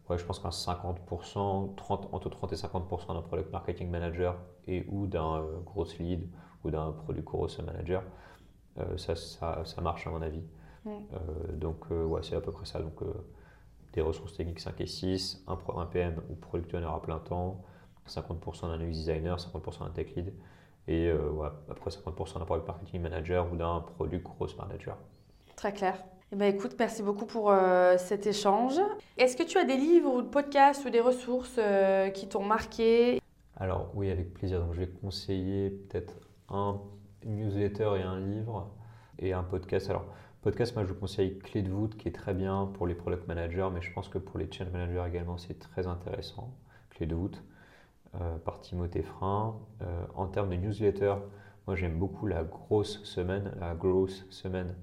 ouais, 0.10 0.18
je 0.18 0.26
pense 0.26 0.40
qu'un 0.40 0.50
50%, 0.50 1.76
30, 1.76 2.10
entre 2.12 2.30
30 2.30 2.54
et 2.54 2.56
50% 2.56 3.14
d'un 3.14 3.22
product 3.22 3.52
marketing 3.52 3.90
manager 3.90 4.36
et 4.68 4.86
ou 4.90 5.06
d'un 5.06 5.46
gros 5.64 5.86
lead 6.00 6.28
ou 6.64 6.72
d'un 6.72 6.92
product 6.92 7.28
growth 7.28 7.60
manager, 7.64 8.04
ça, 8.98 9.16
ça, 9.16 9.62
ça, 9.64 9.82
marche 9.82 10.08
à 10.08 10.10
mon 10.10 10.24
avis. 10.24 10.42
Euh, 10.88 11.56
donc, 11.56 11.86
euh, 11.92 12.06
ouais, 12.06 12.22
c'est 12.24 12.36
à 12.36 12.42
peu 12.42 12.52
près 12.52 12.66
ça. 12.66 12.80
Donc, 12.80 13.02
euh, 13.02 13.14
des 13.94 14.02
ressources 14.02 14.34
techniques 14.34 14.60
5 14.60 14.80
et 14.82 14.88
6, 14.88 15.44
un, 15.48 15.58
un 15.76 15.86
PM 15.86 16.22
ou 16.30 16.36
product 16.36 16.74
owner 16.74 16.88
à 16.88 17.00
plein 17.00 17.20
temps, 17.20 17.64
50% 18.08 18.68
d'un 18.68 18.80
UX 18.80 18.92
designer, 18.92 19.38
50% 19.38 19.86
d'un 19.86 19.90
tech 19.92 20.16
lead 20.16 20.34
et 20.88 21.12
ouais, 21.12 21.48
après 21.70 21.90
50% 21.90 22.40
d'un 22.40 22.46
product 22.46 22.68
marketing 22.68 23.02
manager 23.02 23.52
ou 23.52 23.56
d'un 23.56 23.82
product 23.82 24.24
growth 24.24 24.58
manager. 24.58 24.98
Très 25.56 25.74
clair. 25.74 26.04
Eh 26.32 26.36
ben, 26.36 26.54
écoute, 26.54 26.76
merci 26.78 27.04
beaucoup 27.04 27.26
pour 27.26 27.54
cet 27.98 28.28
échange. 28.28 28.80
Est-ce 29.18 29.38
que 29.38 29.44
tu 29.44 29.58
as 29.58 29.64
des 29.64 29.78
livres 29.78 30.14
ou 30.14 30.22
des 30.22 30.30
podcasts 30.30 30.86
ou 30.86 30.90
des 30.90 31.02
ressources 31.02 31.60
qui 32.14 32.28
t'ont 32.28 32.44
marqué? 32.44 33.22
Alors 33.56 33.92
oui, 33.96 34.12
avec 34.12 34.34
plaisir. 34.34 34.60
Donc, 34.60 34.74
je 34.74 34.80
vais 34.80 34.90
conseiller 34.90 35.70
peut-être 35.70 36.16
un 36.50 36.80
newsletter 37.26 37.92
et 37.98 38.04
un 38.04 38.20
livre 38.20 38.72
et 39.20 39.34
un 39.34 39.44
podcast. 39.44 39.90
Alors, 39.90 40.06
Podcast, 40.44 40.76
moi 40.76 40.86
je 40.86 40.90
vous 40.90 41.00
conseille 41.00 41.40
Clé 41.40 41.62
de 41.62 41.70
voûte 41.70 41.98
qui 41.98 42.08
est 42.08 42.12
très 42.12 42.34
bien 42.34 42.68
pour 42.76 42.88
les 42.88 42.96
product 42.96 43.28
managers, 43.28 43.68
mais 43.74 43.82
je 43.82 43.92
pense 43.92 44.08
que 44.08 44.18
pour 44.18 44.38
les 44.38 44.50
change 44.50 44.70
managers 44.70 45.04
également 45.06 45.38
c'est 45.38 45.60
très 45.60 45.88
intéressant. 45.88 46.54
Clé 46.92 47.06
de 47.06 47.16
voûte 47.16 47.44
euh, 48.16 48.38
par 48.38 48.62
Timothée 48.62 49.04
Frein. 49.04 49.60
Euh, 49.82 50.06
en 50.16 50.28
termes 50.28 50.50
de 50.50 50.56
newsletter, 50.56 51.16
moi 51.68 51.76
j'aime 51.76 52.00
beaucoup 52.00 52.26
la 52.26 52.44
grosse 52.44 53.04
semaine, 53.04 53.52
la 53.60 53.76
grosse 53.76 54.26
semaine 54.30 54.76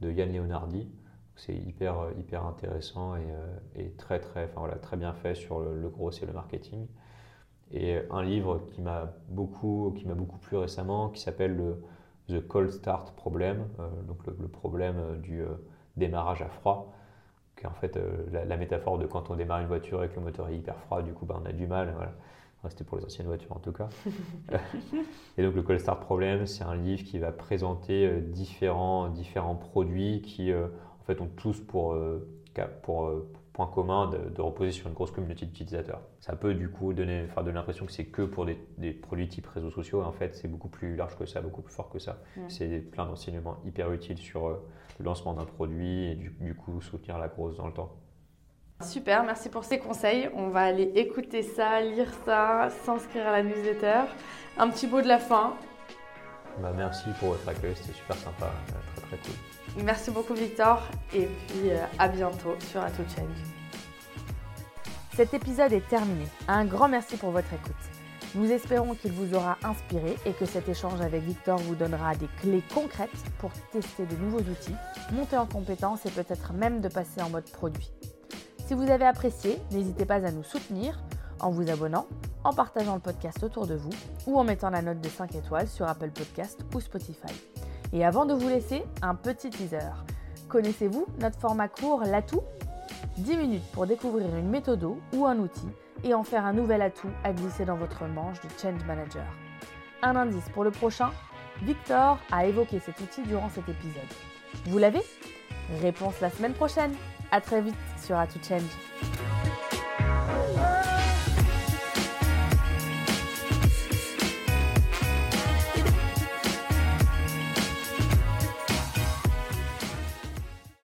de 0.00 0.10
Yann 0.10 0.32
Leonardi. 0.32 0.90
C'est 1.36 1.54
hyper, 1.54 1.98
euh, 1.98 2.12
hyper 2.18 2.46
intéressant 2.46 3.14
et, 3.76 3.90
très, 3.98 4.20
très, 4.20 4.44
enfin, 4.44 4.60
voilà, 4.60 4.76
très 4.76 4.96
bien 4.96 5.12
fait 5.12 5.34
sur 5.34 5.60
le, 5.60 5.78
le 5.78 5.88
gros 5.90 6.10
et 6.10 6.26
le 6.26 6.32
marketing. 6.32 6.86
Et 7.72 7.98
un 8.10 8.22
livre 8.22 8.62
qui 8.70 8.80
m'a 8.80 9.12
beaucoup, 9.28 9.94
beaucoup 10.16 10.38
plu 10.38 10.56
récemment, 10.56 11.10
qui 11.10 11.20
s'appelle 11.20 11.54
le 11.54 11.82
The 12.28 12.46
Cold 12.46 12.70
Start 12.70 13.14
Problem, 13.16 13.66
donc 14.06 14.26
le, 14.26 14.48
problème 14.48 15.20
du 15.22 15.42
démarrage 15.96 16.42
à 16.42 16.48
froid, 16.48 16.92
qui 17.56 17.64
est 17.64 17.66
en 17.66 17.74
fait 17.74 17.98
la, 18.30 18.56
métaphore 18.58 18.98
de 18.98 19.06
quand 19.06 19.30
on 19.30 19.36
démarre 19.36 19.60
une 19.60 19.68
voiture 19.68 20.04
et 20.04 20.08
que 20.08 20.16
le 20.16 20.20
moteur 20.20 20.48
est 20.48 20.56
hyper 20.56 20.76
froid, 20.80 21.02
du 21.02 21.14
coup 21.14 21.24
ben, 21.24 21.40
on 21.42 21.46
a 21.46 21.52
du 21.52 21.66
mal. 21.66 21.94
C'était 22.68 22.84
pour 22.84 22.98
les 22.98 23.04
anciennes 23.04 23.26
voitures 23.26 23.56
en 23.56 23.60
tout 23.60 23.72
cas. 23.72 23.88
et 25.38 25.42
donc 25.42 25.54
le 25.54 25.62
Cold 25.62 25.80
Start 25.80 26.00
Problem, 26.00 26.46
c'est 26.46 26.64
un 26.64 26.76
livre 26.76 27.02
qui 27.04 27.18
va 27.18 27.32
présenter 27.32 28.20
différents, 28.20 29.08
différents 29.08 29.56
produits 29.56 30.22
qui 30.22 30.52
en 30.54 31.04
fait 31.04 31.20
ont 31.20 31.28
tous 31.36 31.60
pour, 31.60 31.96
pour, 32.82 33.10
point 33.52 33.66
commun 33.66 34.10
de, 34.10 34.40
reposer 34.40 34.72
sur 34.72 34.88
une 34.88 34.94
grosse 34.94 35.10
communauté 35.10 35.46
d'utilisateurs. 35.46 36.00
Ça 36.20 36.34
peut 36.34 36.54
du 36.54 36.70
coup 36.70 36.92
donner, 36.92 37.26
faire 37.26 37.44
donner 37.44 37.56
l'impression 37.56 37.86
que 37.86 37.92
c'est 37.92 38.06
que 38.06 38.22
pour 38.22 38.46
des, 38.46 38.92
produits 38.92 39.28
type 39.28 39.46
réseaux 39.46 39.70
sociaux. 39.70 40.02
En 40.02 40.12
fait, 40.12 40.34
c'est 40.34 40.48
beaucoup 40.48 40.68
plus 40.68 40.96
large 40.96 41.16
que 41.16 41.26
ça, 41.26 41.40
beaucoup 41.40 41.62
plus 41.62 41.72
fort 41.72 41.90
que 41.90 41.98
ça. 41.98 42.18
C'est 42.48 42.78
plein 42.78 43.06
d'enseignements 43.06 43.58
hyper 43.64 43.92
utiles 43.92 44.18
sur 44.18 44.48
euh, 44.48 44.56
le 44.98 45.04
lancement 45.04 45.34
d'un 45.34 45.44
produit 45.44 46.06
et 46.06 46.14
du, 46.14 46.54
coup 46.54 46.80
soutenir 46.80 47.18
la 47.18 47.28
grosse 47.28 47.56
dans 47.56 47.66
le 47.66 47.72
temps. 47.72 47.92
Super, 48.82 49.22
merci 49.22 49.48
pour 49.48 49.64
ces 49.64 49.78
conseils. 49.78 50.28
On 50.34 50.48
va 50.48 50.62
aller 50.62 50.90
écouter 50.96 51.42
ça, 51.42 51.80
lire 51.80 52.10
ça, 52.24 52.68
s'inscrire 52.84 53.28
à 53.28 53.32
la 53.32 53.42
newsletter. 53.42 54.02
Un 54.58 54.68
petit 54.70 54.86
mot 54.86 55.00
de 55.00 55.08
la 55.08 55.18
fin. 55.18 55.54
Bah, 56.60 56.72
merci 56.76 57.08
pour 57.18 57.30
votre 57.30 57.48
accueil, 57.48 57.74
c'était 57.76 57.96
super 57.96 58.16
sympa, 58.16 58.46
euh, 58.46 58.96
très 58.96 59.06
très 59.06 59.16
cool. 59.18 59.84
Merci 59.84 60.10
beaucoup 60.10 60.34
Victor 60.34 60.82
et 61.14 61.26
puis 61.26 61.70
euh, 61.70 61.78
à 61.98 62.08
bientôt 62.08 62.54
sur 62.70 62.82
Ato 62.82 63.02
Change. 63.04 63.28
Cet 65.14 65.32
épisode 65.32 65.72
est 65.72 65.88
terminé. 65.88 66.26
Un 66.48 66.64
grand 66.64 66.88
merci 66.88 67.16
pour 67.16 67.30
votre 67.30 67.52
écoute. 67.52 67.74
Nous 68.34 68.50
espérons 68.50 68.94
qu'il 68.94 69.12
vous 69.12 69.34
aura 69.34 69.58
inspiré 69.62 70.16
et 70.26 70.32
que 70.32 70.44
cet 70.44 70.68
échange 70.68 71.00
avec 71.00 71.22
Victor 71.22 71.58
vous 71.58 71.74
donnera 71.74 72.14
des 72.14 72.28
clés 72.40 72.62
concrètes 72.74 73.10
pour 73.38 73.50
tester 73.72 74.04
de 74.06 74.16
nouveaux 74.16 74.40
outils, 74.40 74.74
monter 75.12 75.36
en 75.36 75.46
compétences 75.46 76.04
et 76.06 76.10
peut-être 76.10 76.52
même 76.52 76.80
de 76.80 76.88
passer 76.88 77.20
en 77.22 77.30
mode 77.30 77.44
produit. 77.50 77.90
Si 78.72 78.78
vous 78.78 78.90
avez 78.90 79.04
apprécié, 79.04 79.58
n'hésitez 79.70 80.06
pas 80.06 80.26
à 80.26 80.30
nous 80.30 80.42
soutenir 80.42 80.98
en 81.40 81.50
vous 81.50 81.68
abonnant, 81.68 82.06
en 82.42 82.54
partageant 82.54 82.94
le 82.94 83.00
podcast 83.00 83.42
autour 83.42 83.66
de 83.66 83.74
vous 83.74 83.90
ou 84.26 84.38
en 84.38 84.44
mettant 84.44 84.70
la 84.70 84.80
note 84.80 84.98
de 84.98 85.10
5 85.10 85.34
étoiles 85.34 85.68
sur 85.68 85.86
Apple 85.86 86.08
Podcast 86.08 86.58
ou 86.74 86.80
Spotify. 86.80 87.34
Et 87.92 88.02
avant 88.02 88.24
de 88.24 88.32
vous 88.32 88.48
laisser, 88.48 88.82
un 89.02 89.14
petit 89.14 89.50
teaser. 89.50 89.92
Connaissez-vous 90.48 91.04
notre 91.20 91.38
format 91.38 91.68
court 91.68 92.04
l'atout? 92.06 92.40
10 93.18 93.36
minutes 93.36 93.72
pour 93.72 93.86
découvrir 93.86 94.34
une 94.34 94.48
méthode 94.48 94.82
ou 95.12 95.26
un 95.26 95.36
outil 95.36 95.68
et 96.02 96.14
en 96.14 96.24
faire 96.24 96.46
un 96.46 96.54
nouvel 96.54 96.80
atout 96.80 97.10
à 97.24 97.34
glisser 97.34 97.66
dans 97.66 97.76
votre 97.76 98.06
manche 98.06 98.40
de 98.40 98.48
Change 98.58 98.86
Manager. 98.86 99.26
Un 100.00 100.16
indice 100.16 100.48
pour 100.54 100.64
le 100.64 100.70
prochain, 100.70 101.10
Victor 101.60 102.16
a 102.30 102.46
évoqué 102.46 102.80
cet 102.80 102.98
outil 103.00 103.20
durant 103.24 103.50
cet 103.50 103.68
épisode. 103.68 104.08
Vous 104.64 104.78
l'avez? 104.78 105.02
Réponse 105.82 106.18
la 106.22 106.30
semaine 106.30 106.54
prochaine. 106.54 106.94
À 107.32 107.40
très 107.40 107.62
vite 107.62 107.74
sur 108.04 108.14
A 108.16 108.26
Change. 108.46 109.31